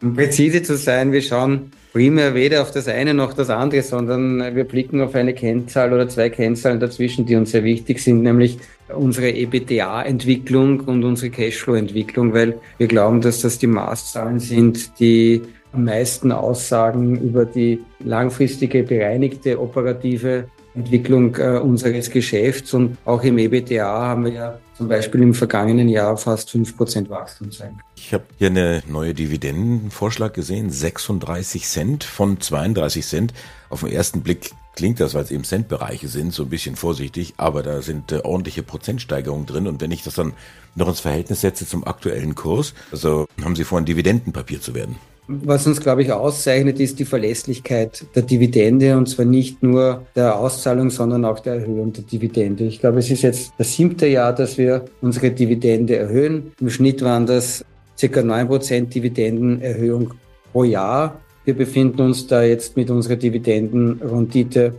Um 0.00 0.14
präzise 0.14 0.62
zu 0.62 0.76
sein, 0.76 1.12
wir 1.12 1.22
schauen 1.22 1.72
primär 1.92 2.34
weder 2.34 2.60
auf 2.60 2.70
das 2.70 2.88
eine 2.88 3.14
noch 3.14 3.32
das 3.32 3.48
andere, 3.48 3.82
sondern 3.82 4.54
wir 4.54 4.64
blicken 4.64 5.00
auf 5.00 5.14
eine 5.14 5.32
Kennzahl 5.32 5.92
oder 5.92 6.08
zwei 6.08 6.28
Kennzahlen 6.28 6.78
dazwischen, 6.78 7.24
die 7.24 7.36
uns 7.36 7.52
sehr 7.52 7.64
wichtig 7.64 8.00
sind, 8.00 8.22
nämlich 8.22 8.58
unsere 8.94 9.30
EBITDA-Entwicklung 9.30 10.80
und 10.80 11.04
unsere 11.04 11.30
Cashflow-Entwicklung, 11.30 12.34
weil 12.34 12.58
wir 12.76 12.86
glauben, 12.86 13.22
dass 13.22 13.40
das 13.40 13.58
die 13.58 13.66
Maßzahlen 13.66 14.40
sind, 14.40 14.98
die 15.00 15.42
am 15.72 15.84
meisten 15.84 16.32
aussagen 16.32 17.20
über 17.20 17.44
die 17.44 17.80
langfristige 18.00 18.82
bereinigte 18.82 19.60
operative 19.60 20.48
Entwicklung 20.78 21.36
äh, 21.36 21.58
unseres 21.58 22.10
Geschäfts 22.10 22.72
und 22.74 22.96
auch 23.04 23.22
im 23.22 23.38
EBTA 23.38 23.84
haben 23.84 24.24
wir 24.24 24.32
ja 24.32 24.58
zum 24.76 24.88
Beispiel 24.88 25.22
im 25.22 25.34
vergangenen 25.34 25.88
Jahr 25.88 26.16
fast 26.16 26.50
5% 26.50 27.08
Wachstum 27.08 27.50
sein. 27.50 27.80
Ich 27.96 28.14
habe 28.14 28.24
hier 28.38 28.46
eine 28.46 28.82
neue 28.86 29.12
Dividendenvorschlag 29.12 30.32
gesehen, 30.32 30.70
36 30.70 31.66
Cent 31.66 32.04
von 32.04 32.40
32 32.40 33.04
Cent. 33.04 33.34
Auf 33.70 33.80
den 33.80 33.90
ersten 33.90 34.22
Blick 34.22 34.52
klingt 34.76 35.00
das, 35.00 35.14
weil 35.14 35.24
es 35.24 35.32
eben 35.32 35.42
Centbereiche 35.42 36.06
sind, 36.06 36.32
so 36.32 36.44
ein 36.44 36.48
bisschen 36.48 36.76
vorsichtig, 36.76 37.34
aber 37.36 37.64
da 37.64 37.82
sind 37.82 38.12
äh, 38.12 38.20
ordentliche 38.22 38.62
Prozentsteigerungen 38.62 39.46
drin 39.46 39.66
und 39.66 39.80
wenn 39.80 39.90
ich 39.90 40.04
das 40.04 40.14
dann 40.14 40.34
noch 40.76 40.88
ins 40.88 41.00
Verhältnis 41.00 41.40
setze 41.40 41.66
zum 41.66 41.84
aktuellen 41.84 42.36
Kurs, 42.36 42.74
also 42.92 43.26
haben 43.42 43.56
Sie 43.56 43.64
vor, 43.64 43.78
ein 43.78 43.84
Dividendenpapier 43.84 44.60
zu 44.60 44.74
werden. 44.74 44.96
Was 45.30 45.66
uns, 45.66 45.80
glaube 45.80 46.02
ich, 46.02 46.10
auszeichnet, 46.10 46.80
ist 46.80 46.98
die 46.98 47.04
Verlässlichkeit 47.04 48.06
der 48.14 48.22
Dividende 48.22 48.96
und 48.96 49.10
zwar 49.10 49.26
nicht 49.26 49.62
nur 49.62 50.06
der 50.16 50.38
Auszahlung, 50.38 50.88
sondern 50.88 51.26
auch 51.26 51.40
der 51.40 51.56
Erhöhung 51.56 51.92
der 51.92 52.04
Dividende. 52.04 52.64
Ich 52.64 52.80
glaube, 52.80 53.00
es 53.00 53.10
ist 53.10 53.20
jetzt 53.20 53.52
das 53.58 53.74
siebte 53.74 54.06
Jahr, 54.06 54.34
dass 54.34 54.56
wir 54.56 54.86
unsere 55.02 55.30
Dividende 55.30 55.96
erhöhen. 55.96 56.52
Im 56.58 56.70
Schnitt 56.70 57.02
waren 57.02 57.26
das 57.26 57.62
circa 57.98 58.22
neun 58.22 58.48
Prozent 58.48 58.94
Dividendenerhöhung 58.94 60.14
pro 60.50 60.64
Jahr. 60.64 61.20
Wir 61.44 61.54
befinden 61.54 62.00
uns 62.00 62.26
da 62.26 62.42
jetzt 62.42 62.78
mit 62.78 62.88
unserer 62.88 63.16
Dividendenrendite 63.16 64.72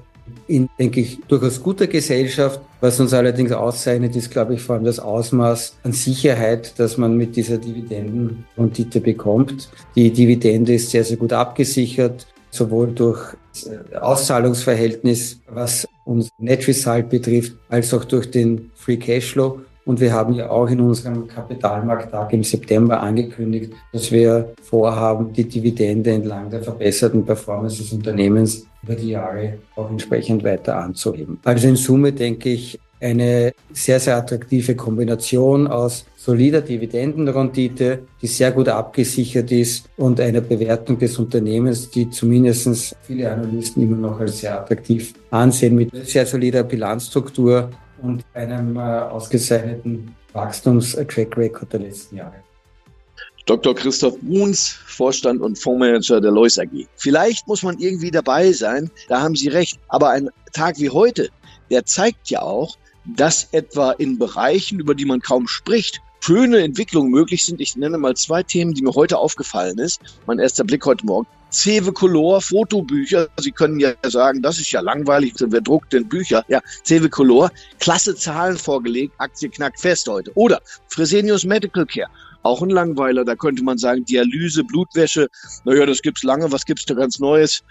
in, 0.47 0.69
denke 0.77 1.01
ich, 1.01 1.19
durchaus 1.27 1.61
guter 1.61 1.87
Gesellschaft. 1.87 2.59
Was 2.81 2.99
uns 2.99 3.13
allerdings 3.13 3.51
auszeichnet, 3.51 4.15
ist, 4.15 4.31
glaube 4.31 4.53
ich, 4.53 4.61
vor 4.61 4.75
allem 4.75 4.85
das 4.85 4.99
Ausmaß 4.99 5.77
an 5.83 5.91
Sicherheit, 5.91 6.73
das 6.77 6.97
man 6.97 7.17
mit 7.17 7.35
dieser 7.35 7.57
Dividendenrendite 7.57 9.01
bekommt. 9.01 9.69
Die 9.95 10.11
Dividende 10.11 10.73
ist 10.73 10.91
sehr, 10.91 11.03
sehr 11.03 11.17
gut 11.17 11.33
abgesichert, 11.33 12.27
sowohl 12.51 12.91
durch 12.91 13.35
das 13.53 13.69
Auszahlungsverhältnis, 14.01 15.39
was 15.47 15.87
uns 16.05 16.29
Net 16.37 16.67
Result 16.67 17.09
betrifft, 17.09 17.53
als 17.69 17.93
auch 17.93 18.05
durch 18.05 18.31
den 18.31 18.71
Free 18.75 18.97
Cashflow. 18.97 19.61
Und 19.89 19.99
wir 19.99 20.13
haben 20.13 20.35
ja 20.35 20.51
auch 20.51 20.69
in 20.69 20.81
unserem 20.81 21.27
Kapitalmarkttag 21.27 22.31
im 22.33 22.43
September 22.43 23.01
angekündigt, 23.01 23.73
dass 23.91 24.11
wir 24.11 24.53
vorhaben, 24.61 25.33
die 25.33 25.45
Dividende 25.45 26.11
entlang 26.11 26.47
der 26.51 26.61
verbesserten 26.61 27.25
Performance 27.25 27.77
des 27.77 27.91
Unternehmens 27.91 28.67
über 28.83 28.93
die 28.93 29.09
Jahre 29.09 29.57
auch 29.75 29.89
entsprechend 29.89 30.43
weiter 30.43 30.77
anzuheben. 30.77 31.39
Also 31.43 31.67
in 31.69 31.75
Summe 31.75 32.13
denke 32.13 32.49
ich, 32.49 32.79
eine 33.01 33.51
sehr, 33.73 33.99
sehr 33.99 34.17
attraktive 34.17 34.75
Kombination 34.75 35.65
aus 35.65 36.05
solider 36.15 36.61
Dividendenrendite, 36.61 38.03
die 38.21 38.27
sehr 38.27 38.51
gut 38.51 38.67
abgesichert 38.69 39.51
ist 39.51 39.89
und 39.97 40.19
einer 40.21 40.41
Bewertung 40.41 40.99
des 40.99 41.17
Unternehmens, 41.17 41.89
die 41.89 42.11
zumindest 42.11 42.95
viele 43.01 43.31
Analysten 43.31 43.81
immer 43.81 43.97
noch 43.97 44.19
als 44.19 44.41
sehr 44.41 44.61
attraktiv 44.61 45.15
ansehen, 45.31 45.73
mit 45.73 45.89
sehr 46.05 46.27
solider 46.27 46.61
Bilanzstruktur 46.61 47.71
und 48.01 48.25
einem 48.33 48.75
äh, 48.75 48.79
ausgezeichneten 48.79 50.15
Wachstums-Track 50.33 51.37
Record 51.37 51.73
der 51.73 51.81
letzten 51.81 52.17
Jahre. 52.17 52.43
Dr. 53.45 53.73
Christoph 53.73 54.19
Bruns, 54.19 54.67
Vorstand 54.85 55.41
und 55.41 55.57
Fondsmanager 55.57 56.21
der 56.21 56.31
Lois 56.31 56.59
AG. 56.59 56.87
Vielleicht 56.95 57.47
muss 57.47 57.63
man 57.63 57.79
irgendwie 57.79 58.11
dabei 58.11 58.51
sein, 58.51 58.91
da 59.07 59.21
haben 59.21 59.35
Sie 59.35 59.47
recht. 59.47 59.79
Aber 59.87 60.11
ein 60.11 60.29
Tag 60.53 60.77
wie 60.77 60.89
heute, 60.89 61.29
der 61.71 61.83
zeigt 61.85 62.29
ja 62.29 62.43
auch, 62.43 62.77
dass 63.05 63.47
etwa 63.51 63.91
in 63.93 64.19
Bereichen, 64.19 64.79
über 64.79 64.93
die 64.93 65.05
man 65.05 65.19
kaum 65.19 65.47
spricht, 65.47 65.99
schöne 66.19 66.59
Entwicklungen 66.59 67.11
möglich 67.11 67.43
sind. 67.43 67.61
Ich 67.61 67.75
nenne 67.75 67.97
mal 67.97 68.15
zwei 68.15 68.43
Themen, 68.43 68.73
die 68.73 68.81
mir 68.81 68.93
heute 68.93 69.17
aufgefallen 69.17 69.77
ist. 69.77 70.01
Mein 70.27 70.39
erster 70.39 70.63
Blick 70.63 70.85
heute 70.85 71.05
Morgen. 71.05 71.27
Cewe 71.51 71.91
Color 71.91 72.41
Fotobücher. 72.41 73.27
Sie 73.37 73.51
können 73.51 73.79
ja 73.79 73.93
sagen, 74.03 74.41
das 74.41 74.59
ist 74.59 74.71
ja 74.71 74.81
langweilig, 74.81 75.33
wer 75.39 75.61
druckt 75.61 75.93
denn 75.93 76.07
Bücher? 76.07 76.45
Ja, 76.47 76.61
Cewe 76.85 77.09
Color, 77.09 77.51
klasse 77.79 78.15
Zahlen 78.15 78.57
vorgelegt, 78.57 79.13
Aktie 79.17 79.49
knackt 79.49 79.79
fest 79.79 80.07
heute. 80.07 80.31
Oder 80.35 80.61
Fresenius 80.89 81.45
Medical 81.45 81.85
Care. 81.85 82.09
Auch 82.43 82.61
ein 82.61 82.69
Langweiler, 82.69 83.25
da 83.25 83.35
könnte 83.35 83.63
man 83.63 83.77
sagen, 83.77 84.05
Dialyse, 84.05 84.63
Blutwäsche, 84.63 85.27
naja, 85.65 85.85
das 85.85 86.01
gibt's 86.01 86.23
lange, 86.23 86.51
was 86.51 86.65
gibt's 86.65 86.85
da 86.85 86.93
ganz 86.93 87.19
Neues? 87.19 87.63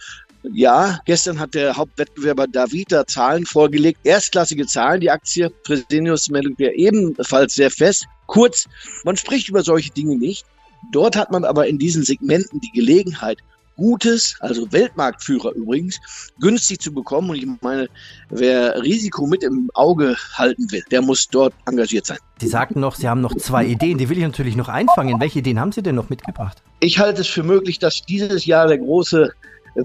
Ja, 0.42 1.00
gestern 1.04 1.38
hat 1.40 1.54
der 1.54 1.74
Hauptwettbewerber 1.76 2.46
Davita 2.46 3.06
Zahlen 3.06 3.46
vorgelegt, 3.46 4.00
erstklassige 4.04 4.66
Zahlen, 4.66 5.00
die 5.00 5.10
Aktie 5.10 5.50
Fresenius 5.64 6.28
Medical 6.28 6.56
Care 6.56 6.74
ebenfalls 6.76 7.54
sehr 7.54 7.70
fest. 7.70 8.06
Kurz, 8.28 8.68
man 9.04 9.16
spricht 9.16 9.48
über 9.48 9.64
solche 9.64 9.90
Dinge 9.90 10.16
nicht. 10.16 10.46
Dort 10.92 11.16
hat 11.16 11.32
man 11.32 11.44
aber 11.44 11.66
in 11.66 11.78
diesen 11.78 12.04
Segmenten 12.04 12.60
die 12.60 12.70
Gelegenheit, 12.70 13.38
Gutes, 13.76 14.36
also 14.40 14.70
Weltmarktführer 14.72 15.52
übrigens, 15.52 16.00
günstig 16.40 16.80
zu 16.80 16.92
bekommen. 16.92 17.30
Und 17.30 17.36
ich 17.36 17.46
meine, 17.62 17.88
wer 18.28 18.82
Risiko 18.82 19.26
mit 19.26 19.44
im 19.44 19.70
Auge 19.72 20.16
halten 20.34 20.70
will, 20.72 20.82
der 20.90 21.00
muss 21.00 21.28
dort 21.28 21.54
engagiert 21.64 22.04
sein. 22.04 22.18
Sie 22.40 22.48
sagten 22.48 22.80
noch, 22.80 22.96
Sie 22.96 23.08
haben 23.08 23.20
noch 23.20 23.36
zwei 23.36 23.64
Ideen. 23.64 23.96
Die 23.96 24.08
will 24.08 24.18
ich 24.18 24.24
natürlich 24.24 24.56
noch 24.56 24.68
einfangen. 24.68 25.20
Welche 25.20 25.38
Ideen 25.38 25.60
haben 25.60 25.72
Sie 25.72 25.82
denn 25.82 25.94
noch 25.94 26.10
mitgebracht? 26.10 26.60
Ich 26.80 26.98
halte 26.98 27.20
es 27.20 27.28
für 27.28 27.44
möglich, 27.44 27.78
dass 27.78 28.02
dieses 28.02 28.46
Jahr 28.46 28.66
der 28.66 28.78
große 28.78 29.32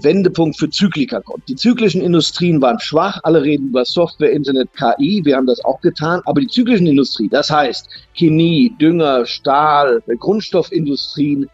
Wendepunkt 0.02 0.58
für 0.58 0.70
Zyklika 0.70 1.20
kommt. 1.20 1.48
Die 1.48 1.56
zyklischen 1.56 2.00
Industrien 2.00 2.60
waren 2.60 2.80
schwach. 2.80 3.20
Alle 3.22 3.42
reden 3.42 3.68
über 3.68 3.84
Software, 3.84 4.32
Internet, 4.32 4.68
KI. 4.72 5.24
Wir 5.24 5.36
haben 5.36 5.46
das 5.46 5.64
auch 5.64 5.80
getan. 5.80 6.20
Aber 6.24 6.40
die 6.40 6.48
zyklischen 6.48 6.86
Industrie, 6.86 7.28
das 7.28 7.50
heißt 7.50 7.88
Chemie, 8.14 8.74
Dünger, 8.80 9.26
Stahl, 9.26 10.02
Grundstoffindustrien, 10.18 11.48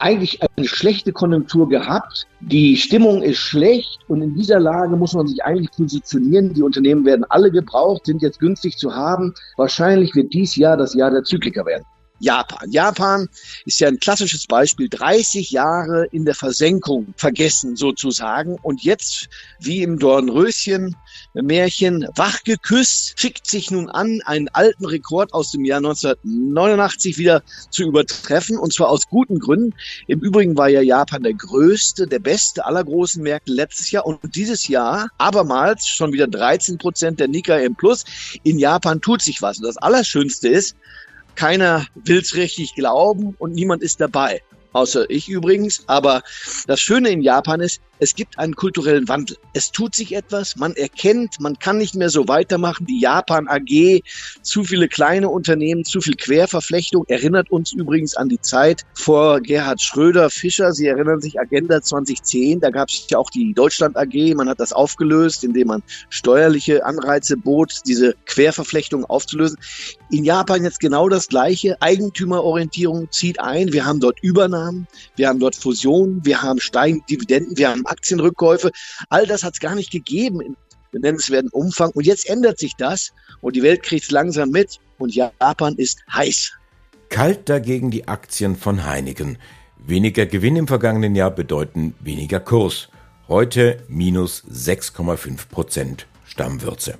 eigentlich 0.00 0.40
eine 0.42 0.66
schlechte 0.66 1.12
Konjunktur 1.12 1.68
gehabt. 1.68 2.26
Die 2.40 2.76
Stimmung 2.76 3.22
ist 3.22 3.38
schlecht 3.38 3.98
und 4.08 4.22
in 4.22 4.34
dieser 4.34 4.58
Lage 4.58 4.96
muss 4.96 5.12
man 5.12 5.26
sich 5.26 5.44
eigentlich 5.44 5.70
positionieren. 5.72 6.54
Die 6.54 6.62
Unternehmen 6.62 7.04
werden 7.04 7.24
alle 7.28 7.50
gebraucht, 7.50 8.06
sind 8.06 8.22
jetzt 8.22 8.40
günstig 8.40 8.78
zu 8.78 8.94
haben. 8.94 9.34
Wahrscheinlich 9.56 10.14
wird 10.14 10.32
dies 10.32 10.56
Jahr 10.56 10.76
das 10.76 10.94
Jahr 10.94 11.10
der 11.10 11.22
Zykliker 11.22 11.66
werden. 11.66 11.84
Japan. 12.20 12.70
Japan 12.70 13.28
ist 13.64 13.80
ja 13.80 13.88
ein 13.88 13.98
klassisches 13.98 14.46
Beispiel, 14.46 14.88
30 14.90 15.50
Jahre 15.50 16.06
in 16.12 16.26
der 16.26 16.34
Versenkung 16.34 17.14
vergessen 17.16 17.76
sozusagen 17.76 18.56
und 18.62 18.82
jetzt 18.82 19.28
wie 19.58 19.82
im 19.82 19.98
Dornröschen 19.98 20.96
Märchen 21.32 22.06
wach 22.16 22.44
geküsst, 22.44 23.18
schickt 23.18 23.46
sich 23.46 23.70
nun 23.70 23.88
an, 23.88 24.20
einen 24.26 24.48
alten 24.48 24.84
Rekord 24.84 25.32
aus 25.32 25.50
dem 25.50 25.64
Jahr 25.64 25.78
1989 25.78 27.16
wieder 27.16 27.42
zu 27.70 27.84
übertreffen 27.84 28.58
und 28.58 28.72
zwar 28.72 28.90
aus 28.90 29.08
guten 29.08 29.38
Gründen. 29.38 29.74
Im 30.06 30.20
Übrigen 30.20 30.58
war 30.58 30.68
ja 30.68 30.82
Japan 30.82 31.22
der 31.22 31.34
größte, 31.34 32.06
der 32.06 32.18
beste 32.18 32.66
aller 32.66 32.84
großen 32.84 33.22
Märkte 33.22 33.52
letztes 33.52 33.90
Jahr 33.90 34.04
und 34.04 34.18
dieses 34.34 34.68
Jahr 34.68 35.08
abermals 35.16 35.86
schon 35.86 36.12
wieder 36.12 36.26
13 36.26 36.76
Prozent 36.76 37.18
der 37.18 37.28
Nikkei 37.28 37.64
im 37.64 37.76
Plus. 37.76 38.04
In 38.42 38.58
Japan 38.58 39.00
tut 39.00 39.22
sich 39.22 39.40
was 39.40 39.58
und 39.58 39.64
das 39.64 39.78
Allerschönste 39.78 40.48
ist, 40.48 40.76
keiner 41.40 41.86
will's 41.94 42.34
richtig 42.34 42.74
glauben 42.74 43.34
und 43.38 43.54
niemand 43.54 43.82
ist 43.82 43.98
dabei. 43.98 44.42
Außer 44.72 45.08
ich 45.10 45.28
übrigens. 45.28 45.84
Aber 45.86 46.22
das 46.66 46.80
Schöne 46.80 47.10
in 47.10 47.22
Japan 47.22 47.60
ist, 47.60 47.80
es 48.02 48.14
gibt 48.14 48.38
einen 48.38 48.56
kulturellen 48.56 49.08
Wandel. 49.08 49.36
Es 49.52 49.70
tut 49.70 49.94
sich 49.94 50.14
etwas, 50.14 50.56
man 50.56 50.74
erkennt, 50.74 51.38
man 51.38 51.58
kann 51.58 51.76
nicht 51.76 51.94
mehr 51.94 52.08
so 52.08 52.28
weitermachen. 52.28 52.86
Die 52.86 52.98
Japan 52.98 53.46
AG, 53.46 54.02
zu 54.40 54.64
viele 54.64 54.88
kleine 54.88 55.28
Unternehmen, 55.28 55.84
zu 55.84 56.00
viel 56.00 56.14
Querverflechtung, 56.14 57.04
erinnert 57.08 57.50
uns 57.50 57.72
übrigens 57.72 58.16
an 58.16 58.30
die 58.30 58.40
Zeit 58.40 58.86
vor 58.94 59.40
Gerhard 59.40 59.82
Schröder, 59.82 60.30
Fischer. 60.30 60.72
Sie 60.72 60.86
erinnern 60.86 61.20
sich 61.20 61.38
Agenda 61.38 61.82
2010, 61.82 62.60
da 62.60 62.70
gab 62.70 62.88
es 62.88 63.06
ja 63.10 63.18
auch 63.18 63.28
die 63.28 63.52
Deutschland 63.52 63.98
AG. 63.98 64.34
Man 64.34 64.48
hat 64.48 64.60
das 64.60 64.72
aufgelöst, 64.72 65.44
indem 65.44 65.68
man 65.68 65.82
steuerliche 66.08 66.86
Anreize 66.86 67.36
bot, 67.36 67.80
diese 67.86 68.14
Querverflechtung 68.24 69.04
aufzulösen. 69.04 69.58
In 70.10 70.24
Japan 70.24 70.64
jetzt 70.64 70.80
genau 70.80 71.10
das 71.10 71.28
Gleiche. 71.28 71.76
Eigentümerorientierung 71.80 73.12
zieht 73.12 73.40
ein. 73.40 73.74
Wir 73.74 73.84
haben 73.84 74.00
dort 74.00 74.18
Übernahmen, 74.22 74.59
wir 75.16 75.28
haben 75.28 75.40
dort 75.40 75.56
Fusionen, 75.56 76.24
wir 76.24 76.42
haben 76.42 76.60
steigende 76.60 77.04
Dividenden, 77.08 77.56
wir 77.56 77.70
haben 77.70 77.86
Aktienrückkäufe. 77.86 78.70
All 79.08 79.26
das 79.26 79.44
hat 79.44 79.54
es 79.54 79.60
gar 79.60 79.74
nicht 79.74 79.90
gegeben 79.90 80.40
in 80.40 80.56
nennenswerten 80.92 81.50
Umfang. 81.50 81.90
Und 81.90 82.06
jetzt 82.06 82.28
ändert 82.28 82.58
sich 82.58 82.74
das 82.76 83.12
und 83.40 83.56
die 83.56 83.62
Welt 83.62 83.82
kriegt 83.82 84.04
es 84.04 84.10
langsam 84.10 84.50
mit 84.50 84.78
und 84.98 85.14
Japan 85.14 85.74
ist 85.76 86.00
heiß. 86.12 86.52
Kalt 87.08 87.48
dagegen 87.48 87.90
die 87.90 88.08
Aktien 88.08 88.56
von 88.56 88.84
Heineken. 88.84 89.38
Weniger 89.78 90.26
Gewinn 90.26 90.56
im 90.56 90.68
vergangenen 90.68 91.14
Jahr 91.14 91.30
bedeuten 91.30 91.94
weniger 92.00 92.40
Kurs. 92.40 92.88
Heute 93.28 93.82
minus 93.88 94.44
6,5 94.44 95.48
Prozent 95.48 96.06
Stammwürze. 96.24 96.98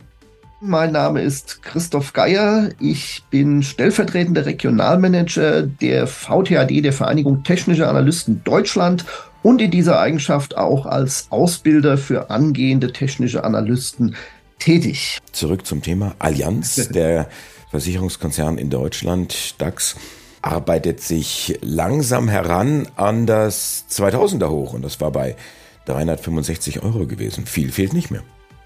Mein 0.63 0.93
Name 0.93 1.23
ist 1.23 1.63
Christoph 1.63 2.13
Geier. 2.13 2.69
Ich 2.79 3.23
bin 3.31 3.63
stellvertretender 3.63 4.45
Regionalmanager 4.45 5.63
der 5.63 6.07
VTAD, 6.07 6.85
der 6.85 6.93
Vereinigung 6.93 7.43
Technischer 7.45 7.89
Analysten 7.89 8.45
Deutschland 8.45 9.07
und 9.43 9.63
in 9.63 9.71
dieser 9.71 9.99
Eigenschaft 10.01 10.59
auch 10.59 10.85
als 10.85 11.29
Ausbilder 11.31 11.97
für 11.97 12.29
angehende 12.29 12.93
technische 12.93 13.43
Analysten 13.43 14.17
tätig. 14.59 15.19
Zurück 15.33 15.65
zum 15.65 15.81
Thema 15.81 16.15
Allianz, 16.19 16.89
der 16.95 17.31
Versicherungskonzern 17.71 18.59
in 18.59 18.69
Deutschland, 18.69 19.55
DAX, 19.63 19.97
arbeitet 20.43 21.01
sich 21.01 21.59
langsam 21.63 22.29
heran 22.29 22.87
an 22.97 23.25
das 23.25 23.87
2000er 23.91 24.51
hoch 24.51 24.75
und 24.75 24.83
das 24.83 25.01
war 25.01 25.11
bei 25.11 25.37
365 25.87 26.83
Euro 26.83 27.07
gewesen. 27.07 27.47
Viel 27.47 27.73
fehlt 27.73 27.95
nicht 27.95 28.11
mehr. 28.11 28.23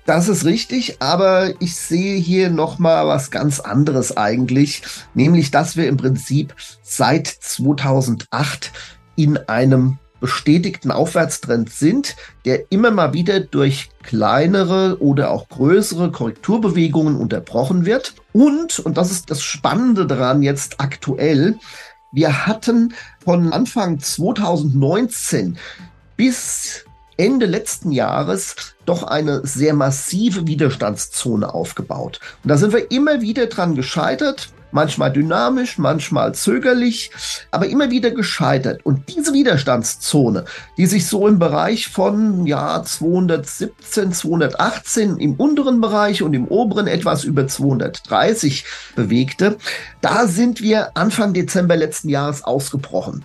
Das 0.06 0.28
ist 0.28 0.44
richtig, 0.44 1.00
aber 1.00 1.54
ich 1.60 1.76
sehe 1.76 2.16
hier 2.16 2.50
noch 2.50 2.78
mal 2.78 3.06
was 3.06 3.30
ganz 3.30 3.60
anderes 3.60 4.16
eigentlich, 4.16 4.82
nämlich 5.14 5.50
dass 5.50 5.76
wir 5.76 5.88
im 5.88 5.96
Prinzip 5.96 6.54
seit 6.82 7.26
2008 7.26 8.70
in 9.16 9.38
einem 9.48 9.98
bestätigten 10.20 10.90
Aufwärtstrend 10.90 11.70
sind, 11.70 12.16
der 12.44 12.70
immer 12.70 12.90
mal 12.90 13.12
wieder 13.12 13.40
durch 13.40 13.90
kleinere 14.02 14.98
oder 15.00 15.30
auch 15.30 15.48
größere 15.48 16.12
Korrekturbewegungen 16.12 17.16
unterbrochen 17.16 17.84
wird. 17.84 18.14
Und, 18.32 18.78
und 18.78 18.96
das 18.96 19.10
ist 19.10 19.30
das 19.30 19.42
Spannende 19.42 20.06
daran 20.06 20.42
jetzt 20.42 20.80
aktuell, 20.80 21.58
wir 22.12 22.46
hatten 22.46 22.94
von 23.24 23.52
Anfang 23.52 23.98
2019 23.98 25.58
bis 26.16 26.84
Ende 27.16 27.46
letzten 27.46 27.92
Jahres 27.92 28.56
doch 28.84 29.02
eine 29.02 29.46
sehr 29.46 29.74
massive 29.74 30.46
Widerstandszone 30.46 31.52
aufgebaut. 31.52 32.20
Und 32.42 32.50
da 32.50 32.56
sind 32.56 32.72
wir 32.72 32.90
immer 32.90 33.20
wieder 33.20 33.46
dran 33.46 33.74
gescheitert, 33.74 34.48
manchmal 34.74 35.12
dynamisch, 35.12 35.78
manchmal 35.78 36.34
zögerlich, 36.34 37.12
aber 37.52 37.68
immer 37.68 37.90
wieder 37.90 38.10
gescheitert. 38.10 38.84
Und 38.84 39.08
diese 39.08 39.32
Widerstandszone, 39.32 40.44
die 40.76 40.86
sich 40.86 41.06
so 41.06 41.28
im 41.28 41.38
Bereich 41.38 41.88
von 41.88 42.44
ja 42.44 42.82
217, 42.82 44.12
218 44.12 45.18
im 45.18 45.34
unteren 45.34 45.80
Bereich 45.80 46.22
und 46.22 46.34
im 46.34 46.48
oberen 46.48 46.88
etwas 46.88 47.22
über 47.22 47.46
230 47.46 48.64
bewegte, 48.96 49.58
da 50.00 50.26
sind 50.26 50.60
wir 50.60 50.96
Anfang 50.96 51.32
Dezember 51.32 51.76
letzten 51.76 52.08
Jahres 52.08 52.42
ausgebrochen. 52.42 53.24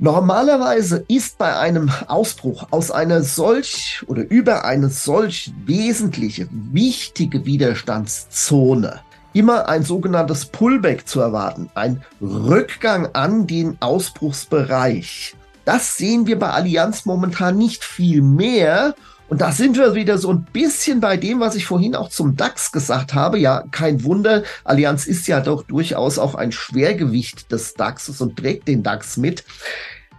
Normalerweise 0.00 1.04
ist 1.08 1.38
bei 1.38 1.56
einem 1.56 1.90
Ausbruch 2.06 2.68
aus 2.70 2.92
einer 2.92 3.22
solch 3.22 4.04
oder 4.06 4.22
über 4.30 4.64
eine 4.64 4.90
solch 4.90 5.52
wesentliche, 5.66 6.48
wichtige 6.50 7.44
Widerstandszone 7.44 9.00
immer 9.32 9.68
ein 9.68 9.82
sogenanntes 9.82 10.46
Pullback 10.46 11.06
zu 11.06 11.20
erwarten, 11.20 11.68
ein 11.74 12.02
Rückgang 12.20 13.08
an 13.12 13.46
den 13.46 13.76
Ausbruchsbereich. 13.80 15.34
Das 15.64 15.96
sehen 15.96 16.26
wir 16.26 16.38
bei 16.38 16.50
Allianz 16.50 17.04
momentan 17.04 17.58
nicht 17.58 17.84
viel 17.84 18.22
mehr. 18.22 18.94
Und 19.28 19.42
da 19.42 19.52
sind 19.52 19.76
wir 19.76 19.94
wieder 19.94 20.16
so 20.16 20.32
ein 20.32 20.44
bisschen 20.52 21.00
bei 21.00 21.16
dem, 21.16 21.40
was 21.40 21.54
ich 21.54 21.66
vorhin 21.66 21.94
auch 21.94 22.08
zum 22.08 22.36
DAX 22.36 22.72
gesagt 22.72 23.12
habe. 23.12 23.38
Ja, 23.38 23.62
kein 23.70 24.02
Wunder, 24.04 24.42
Allianz 24.64 25.06
ist 25.06 25.28
ja 25.28 25.40
doch 25.40 25.62
durchaus 25.64 26.18
auch 26.18 26.34
ein 26.34 26.50
Schwergewicht 26.50 27.52
des 27.52 27.74
DAXes 27.74 28.20
und 28.22 28.36
trägt 28.38 28.68
den 28.68 28.82
DAX 28.82 29.18
mit. 29.18 29.44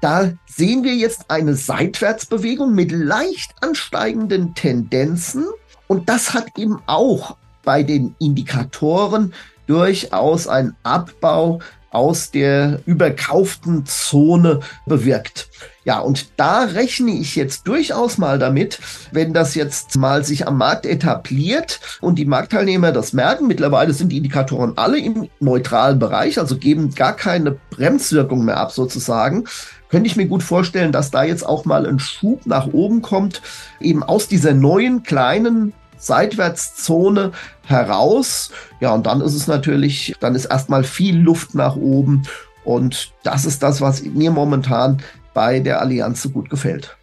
Da 0.02 0.32
sehen 0.46 0.84
wir 0.84 0.96
jetzt 0.96 1.26
eine 1.30 1.56
Seitwärtsbewegung 1.56 2.74
mit 2.74 2.92
leicht 2.92 3.52
ansteigenden 3.62 4.54
Tendenzen. 4.54 5.46
Und 5.88 6.08
das 6.08 6.34
hat 6.34 6.58
eben 6.58 6.80
auch 6.86 7.36
bei 7.64 7.84
den 7.84 8.16
Indikatoren 8.20 9.34
durchaus 9.66 10.48
ein 10.48 10.76
Abbau 10.84 11.60
aus 11.92 12.32
der 12.32 12.82
überkauften 12.86 13.86
Zone 13.86 14.60
bewirkt. 14.86 15.50
Ja, 15.86 16.00
und 16.00 16.28
da 16.38 16.66
rechne 16.66 17.12
ich 17.12 17.36
jetzt 17.36 17.68
durchaus 17.68 18.18
mal 18.18 18.38
damit, 18.38 18.80
wenn 19.12 19.34
das 19.34 19.56
jetzt 19.56 19.98
mal 19.98 20.24
sich 20.24 20.46
am 20.48 20.58
Markt 20.58 20.86
etabliert 20.86 21.80
und 22.02 22.20
die 22.20 22.26
Marktteilnehmer 22.26 22.92
das 22.92 23.14
merken. 23.14 23.48
Mittlerweile 23.48 23.94
sind 23.94 24.12
die 24.12 24.18
Indikatoren 24.18 24.74
alle 24.78 25.00
im 25.00 25.30
neutralen 25.40 25.98
Bereich, 25.98 26.38
also 26.38 26.58
geben 26.58 26.94
gar 26.94 27.16
keine 27.16 27.58
Bremswirkung 27.72 28.46
mehr 28.46 28.58
ab 28.58 28.72
sozusagen. 28.72 29.46
Könnte 29.90 30.08
ich 30.08 30.16
mir 30.16 30.28
gut 30.28 30.44
vorstellen, 30.44 30.92
dass 30.92 31.10
da 31.10 31.24
jetzt 31.24 31.44
auch 31.44 31.66
mal 31.66 31.88
ein 31.88 31.98
Schub 31.98 32.46
nach 32.46 32.68
oben 32.68 33.02
kommt, 33.02 33.42
eben 33.80 34.04
aus 34.04 34.28
dieser 34.28 34.54
neuen 34.54 35.02
kleinen 35.02 35.74
Seitwärtszone 36.00 37.32
heraus. 37.66 38.52
Ja, 38.80 38.94
und 38.94 39.06
dann 39.06 39.22
ist 39.22 39.36
es 39.36 39.48
natürlich, 39.48 40.16
dann 40.20 40.36
ist 40.36 40.46
erstmal 40.46 40.84
viel 40.84 41.18
Luft 41.18 41.54
nach 41.54 41.76
oben. 41.76 42.24
Und 42.64 43.14
das 43.24 43.46
ist 43.46 43.62
das, 43.64 43.82
was 43.82 44.04
mir 44.04 44.32
momentan 44.32 45.02
bei 45.34 45.60
der 45.60 45.82
Allianz 45.82 46.22
so 46.22 46.30
gut 46.30 46.50
gefällt. 46.50 46.98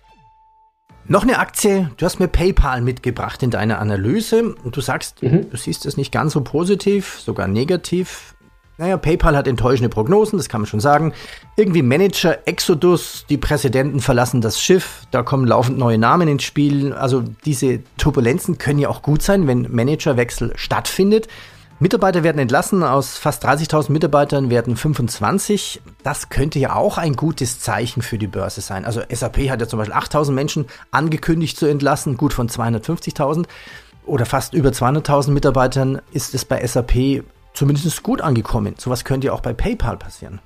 Noch 1.08 1.22
eine 1.22 1.38
Aktie, 1.38 1.90
du 1.96 2.04
hast 2.04 2.18
mir 2.18 2.26
PayPal 2.26 2.80
mitgebracht 2.80 3.42
in 3.44 3.50
deiner 3.50 3.78
Analyse 3.78 4.54
und 4.56 4.76
du 4.76 4.80
sagst, 4.80 5.22
mhm. 5.22 5.48
du 5.50 5.56
siehst 5.56 5.86
es 5.86 5.96
nicht 5.96 6.10
ganz 6.10 6.32
so 6.32 6.40
positiv, 6.40 7.20
sogar 7.20 7.46
negativ. 7.46 8.34
Naja, 8.78 8.98
PayPal 8.98 9.36
hat 9.36 9.48
enttäuschende 9.48 9.88
Prognosen, 9.88 10.36
das 10.36 10.50
kann 10.50 10.60
man 10.60 10.66
schon 10.66 10.80
sagen. 10.80 11.14
Irgendwie 11.56 11.82
Manager, 11.82 12.46
Exodus, 12.46 13.24
die 13.28 13.38
Präsidenten 13.38 14.00
verlassen 14.00 14.42
das 14.42 14.60
Schiff, 14.60 15.06
da 15.10 15.22
kommen 15.22 15.46
laufend 15.46 15.78
neue 15.78 15.96
Namen 15.96 16.28
ins 16.28 16.42
Spiel. 16.42 16.92
Also 16.92 17.24
diese 17.46 17.80
Turbulenzen 17.96 18.58
können 18.58 18.78
ja 18.78 18.90
auch 18.90 19.00
gut 19.00 19.22
sein, 19.22 19.46
wenn 19.46 19.74
Managerwechsel 19.74 20.52
stattfindet. 20.56 21.26
Mitarbeiter 21.78 22.22
werden 22.22 22.38
entlassen, 22.38 22.82
aus 22.82 23.18
fast 23.18 23.44
30.000 23.44 23.92
Mitarbeitern 23.92 24.48
werden 24.48 24.76
25. 24.76 25.82
Das 26.02 26.30
könnte 26.30 26.58
ja 26.58 26.74
auch 26.74 26.96
ein 26.96 27.16
gutes 27.16 27.60
Zeichen 27.60 28.00
für 28.00 28.16
die 28.16 28.26
Börse 28.26 28.62
sein. 28.62 28.86
Also 28.86 29.02
SAP 29.10 29.50
hat 29.50 29.60
ja 29.60 29.68
zum 29.68 29.78
Beispiel 29.78 29.94
8.000 29.94 30.32
Menschen 30.32 30.66
angekündigt 30.90 31.58
zu 31.58 31.66
entlassen, 31.66 32.16
gut 32.16 32.32
von 32.32 32.48
250.000 32.48 33.44
oder 34.06 34.24
fast 34.24 34.54
über 34.54 34.70
200.000 34.70 35.32
Mitarbeitern 35.32 36.00
ist 36.12 36.34
es 36.34 36.44
bei 36.44 36.66
SAP 36.66 37.24
zumindest 37.56 38.02
gut 38.02 38.20
angekommen. 38.20 38.74
Sowas 38.78 39.04
könnte 39.04 39.28
ja 39.28 39.32
auch 39.32 39.40
bei 39.40 39.52
PayPal 39.52 39.96
passieren. 39.96 40.40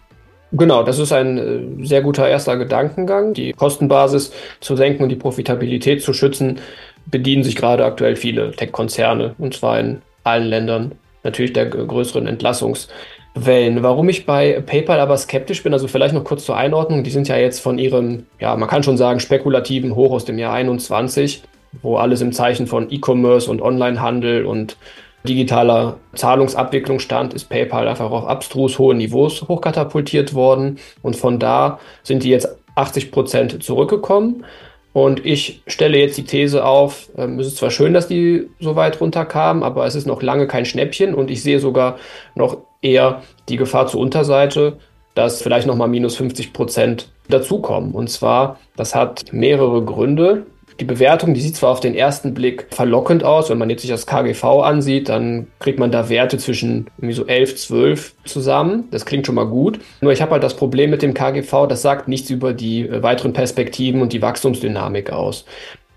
Genau, 0.53 0.83
das 0.83 0.99
ist 0.99 1.13
ein 1.13 1.39
äh, 1.39 1.87
sehr 1.87 2.03
guter 2.03 2.29
erster 2.29 2.57
Gedankengang. 2.57 3.35
Die 3.35 3.53
Kostenbasis 3.53 4.33
zu 4.61 4.77
senken 4.77 5.03
und 5.03 5.09
die 5.11 5.17
Profitabilität 5.17 6.03
zu 6.03 6.13
schützen, 6.13 6.59
bedienen 7.07 7.45
sich 7.45 7.55
gerade 7.57 7.85
aktuell 7.85 8.17
viele 8.17 8.51
Tech-Konzerne 8.53 9.35
und 9.39 9.55
zwar 9.55 9.79
in 9.79 10.03
allen 10.25 10.47
Ländern. 10.47 10.93
Natürlich 11.23 11.53
der 11.53 11.67
größeren 11.67 12.27
Entlassungs- 12.27 12.89
Wellen. 13.35 13.83
Warum 13.83 14.09
ich 14.09 14.27
bei 14.27 14.61
PayPal 14.61 14.99
aber 14.99 15.17
skeptisch 15.17 15.63
bin, 15.63 15.73
also 15.73 15.87
vielleicht 15.87 16.15
noch 16.15 16.25
kurz 16.25 16.45
zur 16.45 16.57
Einordnung, 16.57 17.05
die 17.05 17.11
sind 17.11 17.29
ja 17.29 17.37
jetzt 17.37 17.61
von 17.61 17.79
ihrem, 17.79 18.27
ja, 18.41 18.57
man 18.57 18.69
kann 18.69 18.83
schon 18.83 18.97
sagen, 18.97 19.21
spekulativen 19.21 19.95
Hoch 19.95 20.13
aus 20.13 20.25
dem 20.25 20.39
Jahr 20.39 20.53
21, 20.53 21.43
wo 21.83 21.97
alles 21.97 22.21
im 22.23 22.33
Zeichen 22.33 22.67
von 22.67 22.91
E-Commerce 22.91 23.49
und 23.49 23.63
Onlinehandel 23.63 24.45
und 24.45 24.77
digitaler 25.25 25.99
Zahlungsabwicklung 26.15 26.99
stand, 26.99 27.35
ist 27.35 27.49
PayPal 27.49 27.89
einfach 27.89 28.11
auf 28.11 28.27
abstrus 28.27 28.79
hohe 28.79 28.95
Niveaus 28.95 29.43
hochkatapultiert 29.49 30.35
worden. 30.35 30.79
Und 31.03 31.17
von 31.17 31.39
da 31.39 31.79
sind 32.03 32.23
die 32.23 32.31
jetzt 32.31 32.49
80 32.75 33.11
Prozent 33.11 33.63
zurückgekommen. 33.63 34.45
Und 34.93 35.25
ich 35.25 35.63
stelle 35.67 35.99
jetzt 35.99 36.19
die 36.19 36.25
These 36.25 36.65
auf, 36.65 37.11
ähm, 37.17 37.39
es 37.39 37.47
ist 37.47 37.59
zwar 37.59 37.71
schön, 37.71 37.95
dass 37.95 38.09
die 38.09 38.49
so 38.59 38.75
weit 38.75 39.01
runterkamen, 39.01 39.63
aber 39.63 39.87
es 39.87 39.95
ist 39.95 40.07
noch 40.07 40.21
lange 40.23 40.49
kein 40.49 40.65
Schnäppchen 40.65 41.15
und 41.15 41.31
ich 41.31 41.43
sehe 41.43 41.61
sogar 41.61 41.99
noch 42.35 42.59
eher 42.83 43.23
die 43.49 43.57
Gefahr 43.57 43.87
zur 43.87 44.01
Unterseite, 44.01 44.79
dass 45.15 45.43
vielleicht 45.43 45.67
nochmal 45.67 45.89
minus 45.89 46.17
50 46.17 46.53
Prozent 46.53 47.13
dazukommen. 47.29 47.93
Und 47.93 48.11
zwar, 48.11 48.59
das 48.77 48.95
hat 48.95 49.33
mehrere 49.33 49.85
Gründe. 49.85 50.47
Die 50.81 50.87
Bewertung, 50.87 51.35
die 51.35 51.43
sieht 51.43 51.57
zwar 51.57 51.71
auf 51.71 51.81
den 51.81 51.95
ersten 51.95 52.33
Blick 52.33 52.69
verlockend 52.71 53.23
aus, 53.23 53.51
wenn 53.51 53.59
man 53.59 53.69
jetzt 53.69 53.83
sich 53.83 53.91
das 53.91 54.07
KGV 54.07 54.45
ansieht, 54.63 55.11
dann 55.11 55.49
kriegt 55.59 55.79
man 55.79 55.93
da 55.93 56.09
Werte 56.09 56.39
zwischen 56.39 56.87
irgendwie 56.97 57.15
so 57.15 57.27
11, 57.27 57.57
12 57.57 58.15
zusammen. 58.25 58.89
Das 58.91 59.05
klingt 59.05 59.27
schon 59.27 59.35
mal 59.35 59.47
gut. 59.47 59.79
Nur 60.01 60.13
ich 60.13 60.23
habe 60.23 60.33
halt 60.33 60.43
das 60.43 60.57
Problem 60.57 60.89
mit 60.89 61.03
dem 61.03 61.13
KGV, 61.13 61.67
das 61.69 61.83
sagt 61.83 62.09
nichts 62.09 62.31
über 62.31 62.55
die 62.55 62.89
äh, 62.89 63.03
weiteren 63.03 63.35
Perspektiven 63.35 64.01
und 64.01 64.15
die 64.15 64.23
Wachstumsdynamik 64.23 65.13
aus. 65.13 65.45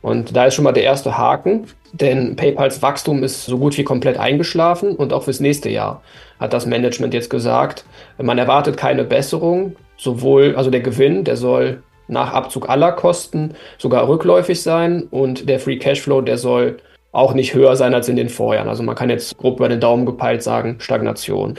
Und 0.01 0.35
da 0.35 0.47
ist 0.47 0.55
schon 0.55 0.65
mal 0.65 0.73
der 0.73 0.83
erste 0.83 1.17
Haken, 1.17 1.63
denn 1.93 2.35
PayPals 2.35 2.81
Wachstum 2.81 3.23
ist 3.23 3.45
so 3.45 3.57
gut 3.57 3.77
wie 3.77 3.85
komplett 3.85 4.17
eingeschlafen 4.17 4.97
und 4.97 5.13
auch 5.13 5.23
fürs 5.23 5.39
nächste 5.39 5.69
Jahr 5.69 6.01
hat 6.39 6.51
das 6.51 6.65
Management 6.65 7.13
jetzt 7.13 7.29
gesagt, 7.29 7.85
man 8.21 8.37
erwartet 8.37 8.75
keine 8.75 9.05
Besserung, 9.05 9.77
sowohl, 9.95 10.57
also 10.57 10.69
der 10.69 10.81
Gewinn, 10.81 11.23
der 11.23 11.37
soll 11.37 11.83
nach 12.07 12.33
Abzug 12.33 12.69
aller 12.69 12.91
Kosten 12.91 13.53
sogar 13.77 14.07
rückläufig 14.07 14.61
sein 14.61 15.03
und 15.09 15.47
der 15.49 15.59
Free 15.59 15.77
Cashflow, 15.77 16.21
der 16.21 16.37
soll 16.37 16.77
auch 17.11 17.33
nicht 17.33 17.53
höher 17.53 17.75
sein 17.75 17.93
als 17.93 18.09
in 18.09 18.15
den 18.15 18.29
Vorjahren. 18.29 18.69
Also 18.69 18.83
man 18.83 18.95
kann 18.95 19.09
jetzt 19.09 19.37
grob 19.37 19.57
über 19.57 19.69
den 19.69 19.79
Daumen 19.79 20.05
gepeilt 20.05 20.43
sagen, 20.43 20.77
Stagnation. 20.79 21.55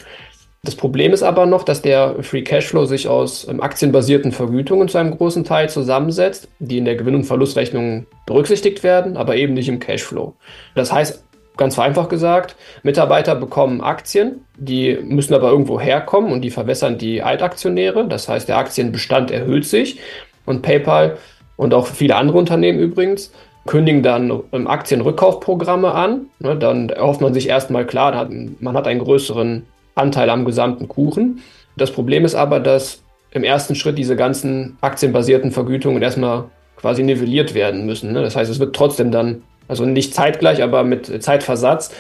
Das 0.65 0.75
Problem 0.75 1.13
ist 1.13 1.23
aber 1.23 1.45
noch, 1.45 1.63
dass 1.63 1.83
der 1.83 2.23
Free 2.23 2.43
Cashflow 2.43 2.87
sich 2.87 3.07
aus 3.07 3.47
ähm, 3.47 3.63
aktienbasierten 3.63 4.33
Vergütungen 4.33 4.89
zu 4.89 4.97
einem 4.97 5.17
großen 5.17 5.45
Teil 5.45 5.69
zusammensetzt, 5.69 6.49
die 6.59 6.79
in 6.79 6.87
der 6.87 6.97
Gewinn- 6.97 7.15
und 7.15 7.25
Verlustrechnung 7.25 8.07
berücksichtigt 8.27 8.83
werden, 8.83 9.19
aber 9.19 9.37
eben 9.37 9.53
nicht 9.53 9.69
im 9.69 9.79
Cashflow. 9.79 10.35
Das 10.75 10.91
heißt, 10.91 11.23
ganz 11.59 11.75
vereinfacht 11.75 12.09
gesagt, 12.09 12.57
Mitarbeiter 12.83 13.35
bekommen 13.35 13.83
Aktien, 13.83 14.47
die 14.57 14.99
müssen 15.03 15.35
aber 15.35 15.51
irgendwo 15.51 15.79
herkommen 15.79 16.33
und 16.33 16.41
die 16.41 16.51
verwässern 16.51 16.97
die 16.97 17.23
Altaktionäre. 17.23 18.09
Das 18.09 18.29
heißt, 18.29 18.49
der 18.49 18.57
Aktienbestand 18.57 19.31
erhöht 19.31 19.67
sich 19.67 20.01
und 20.47 20.63
PayPal 20.63 21.19
und 21.57 21.75
auch 21.75 21.87
viele 21.87 22.17
andere 22.17 22.39
Unternehmen 22.39 22.79
übrigens 22.79 23.33
kündigen 23.67 24.03
dann 24.03 24.43
ähm, 24.53 24.67
Aktienrückkaufprogramme 24.67 25.93
an. 25.93 26.27
Ne, 26.39 26.57
dann 26.57 26.91
erhofft 26.91 27.21
man 27.21 27.35
sich 27.35 27.49
erstmal 27.49 27.87
klar, 27.87 28.29
man 28.61 28.77
hat 28.77 28.87
einen 28.87 29.01
größeren 29.01 29.65
Anteil 29.95 30.31
am 30.31 30.45
gesamten 30.45 30.89
Kuchen. 30.89 31.41
Das 31.77 31.91
Problem 31.91 32.25
ist 32.25 32.35
aber, 32.35 32.61
dass 32.61 33.03
im 33.31 33.45
ersten 33.45 33.75
Schritt 33.75 33.99
diese 33.99 34.17
ganzen 34.17 34.77
aktienbasierten 34.81 35.51
Vergütungen 35.51 36.03
erstmal 36.03 36.45
quasi 36.77 37.03
nivelliert 37.03 37.55
werden 37.55 37.87
müssen. 37.87 38.13
Ne? 38.13 38.23
Das 38.23 38.37
heißt, 38.37 38.51
es 38.51 38.61
wird 38.61 38.77
trotzdem 38.77 39.11
dann, 39.11 39.43
also 39.69 39.85
nicht 39.85 40.15
zeitgleich, 40.15 40.63
aber 40.63 40.85
mit 40.85 41.23
Zeitversatz, 41.23 41.93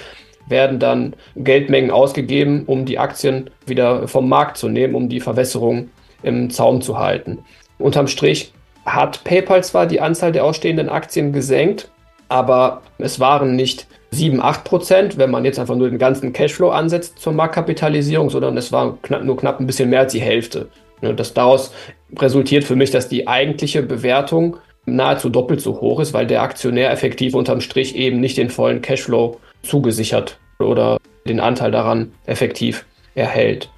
werden 0.46 0.78
dann 0.78 1.14
Geldmengen 1.36 1.90
ausgegeben, 1.90 2.64
um 2.66 2.84
die 2.84 2.98
Aktien 2.98 3.50
wieder 3.66 4.06
vom 4.08 4.28
Markt 4.28 4.58
zu 4.58 4.68
nehmen, 4.68 4.94
um 4.94 5.08
die 5.08 5.20
Verwässerung 5.20 5.88
im 6.22 6.50
Zaum 6.50 6.82
zu 6.82 6.98
halten. 6.98 7.38
Unterm 7.78 8.06
Strich 8.06 8.52
hat 8.84 9.24
PayPal 9.24 9.64
zwar 9.64 9.86
die 9.86 10.00
Anzahl 10.00 10.32
der 10.32 10.44
ausstehenden 10.44 10.88
Aktien 10.88 11.32
gesenkt, 11.32 11.90
aber 12.28 12.82
es 12.98 13.20
waren 13.20 13.56
nicht 13.56 13.86
7, 14.10 14.40
8 14.40 14.64
Prozent, 14.64 15.18
wenn 15.18 15.30
man 15.30 15.44
jetzt 15.44 15.58
einfach 15.58 15.74
nur 15.74 15.90
den 15.90 15.98
ganzen 15.98 16.32
Cashflow 16.32 16.70
ansetzt 16.70 17.18
zur 17.18 17.32
Marktkapitalisierung, 17.32 18.30
sondern 18.30 18.56
es 18.56 18.70
war 18.72 18.96
knapp, 19.02 19.24
nur 19.24 19.36
knapp 19.36 19.60
ein 19.60 19.66
bisschen 19.66 19.90
mehr 19.90 20.00
als 20.00 20.12
die 20.12 20.20
Hälfte. 20.20 20.68
Das 21.00 21.34
daraus 21.34 21.72
resultiert 22.16 22.64
für 22.64 22.76
mich, 22.76 22.90
dass 22.90 23.08
die 23.08 23.26
eigentliche 23.26 23.82
Bewertung 23.82 24.58
nahezu 24.86 25.28
doppelt 25.28 25.60
so 25.60 25.80
hoch 25.80 26.00
ist, 26.00 26.12
weil 26.12 26.26
der 26.26 26.42
Aktionär 26.42 26.90
effektiv 26.92 27.34
unterm 27.34 27.60
Strich 27.60 27.96
eben 27.96 28.20
nicht 28.20 28.36
den 28.36 28.50
vollen 28.50 28.82
Cashflow 28.82 29.38
zugesichert 29.62 30.38
oder 30.58 30.98
den 31.26 31.40
Anteil 31.40 31.70
daran 31.70 32.12
effektiv 32.26 32.86
erhält. 33.14 33.70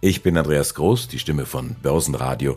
Ich 0.00 0.22
bin 0.22 0.36
Andreas 0.36 0.74
Groß, 0.74 1.08
die 1.08 1.18
Stimme 1.18 1.46
von 1.46 1.76
Börsenradio. 1.82 2.56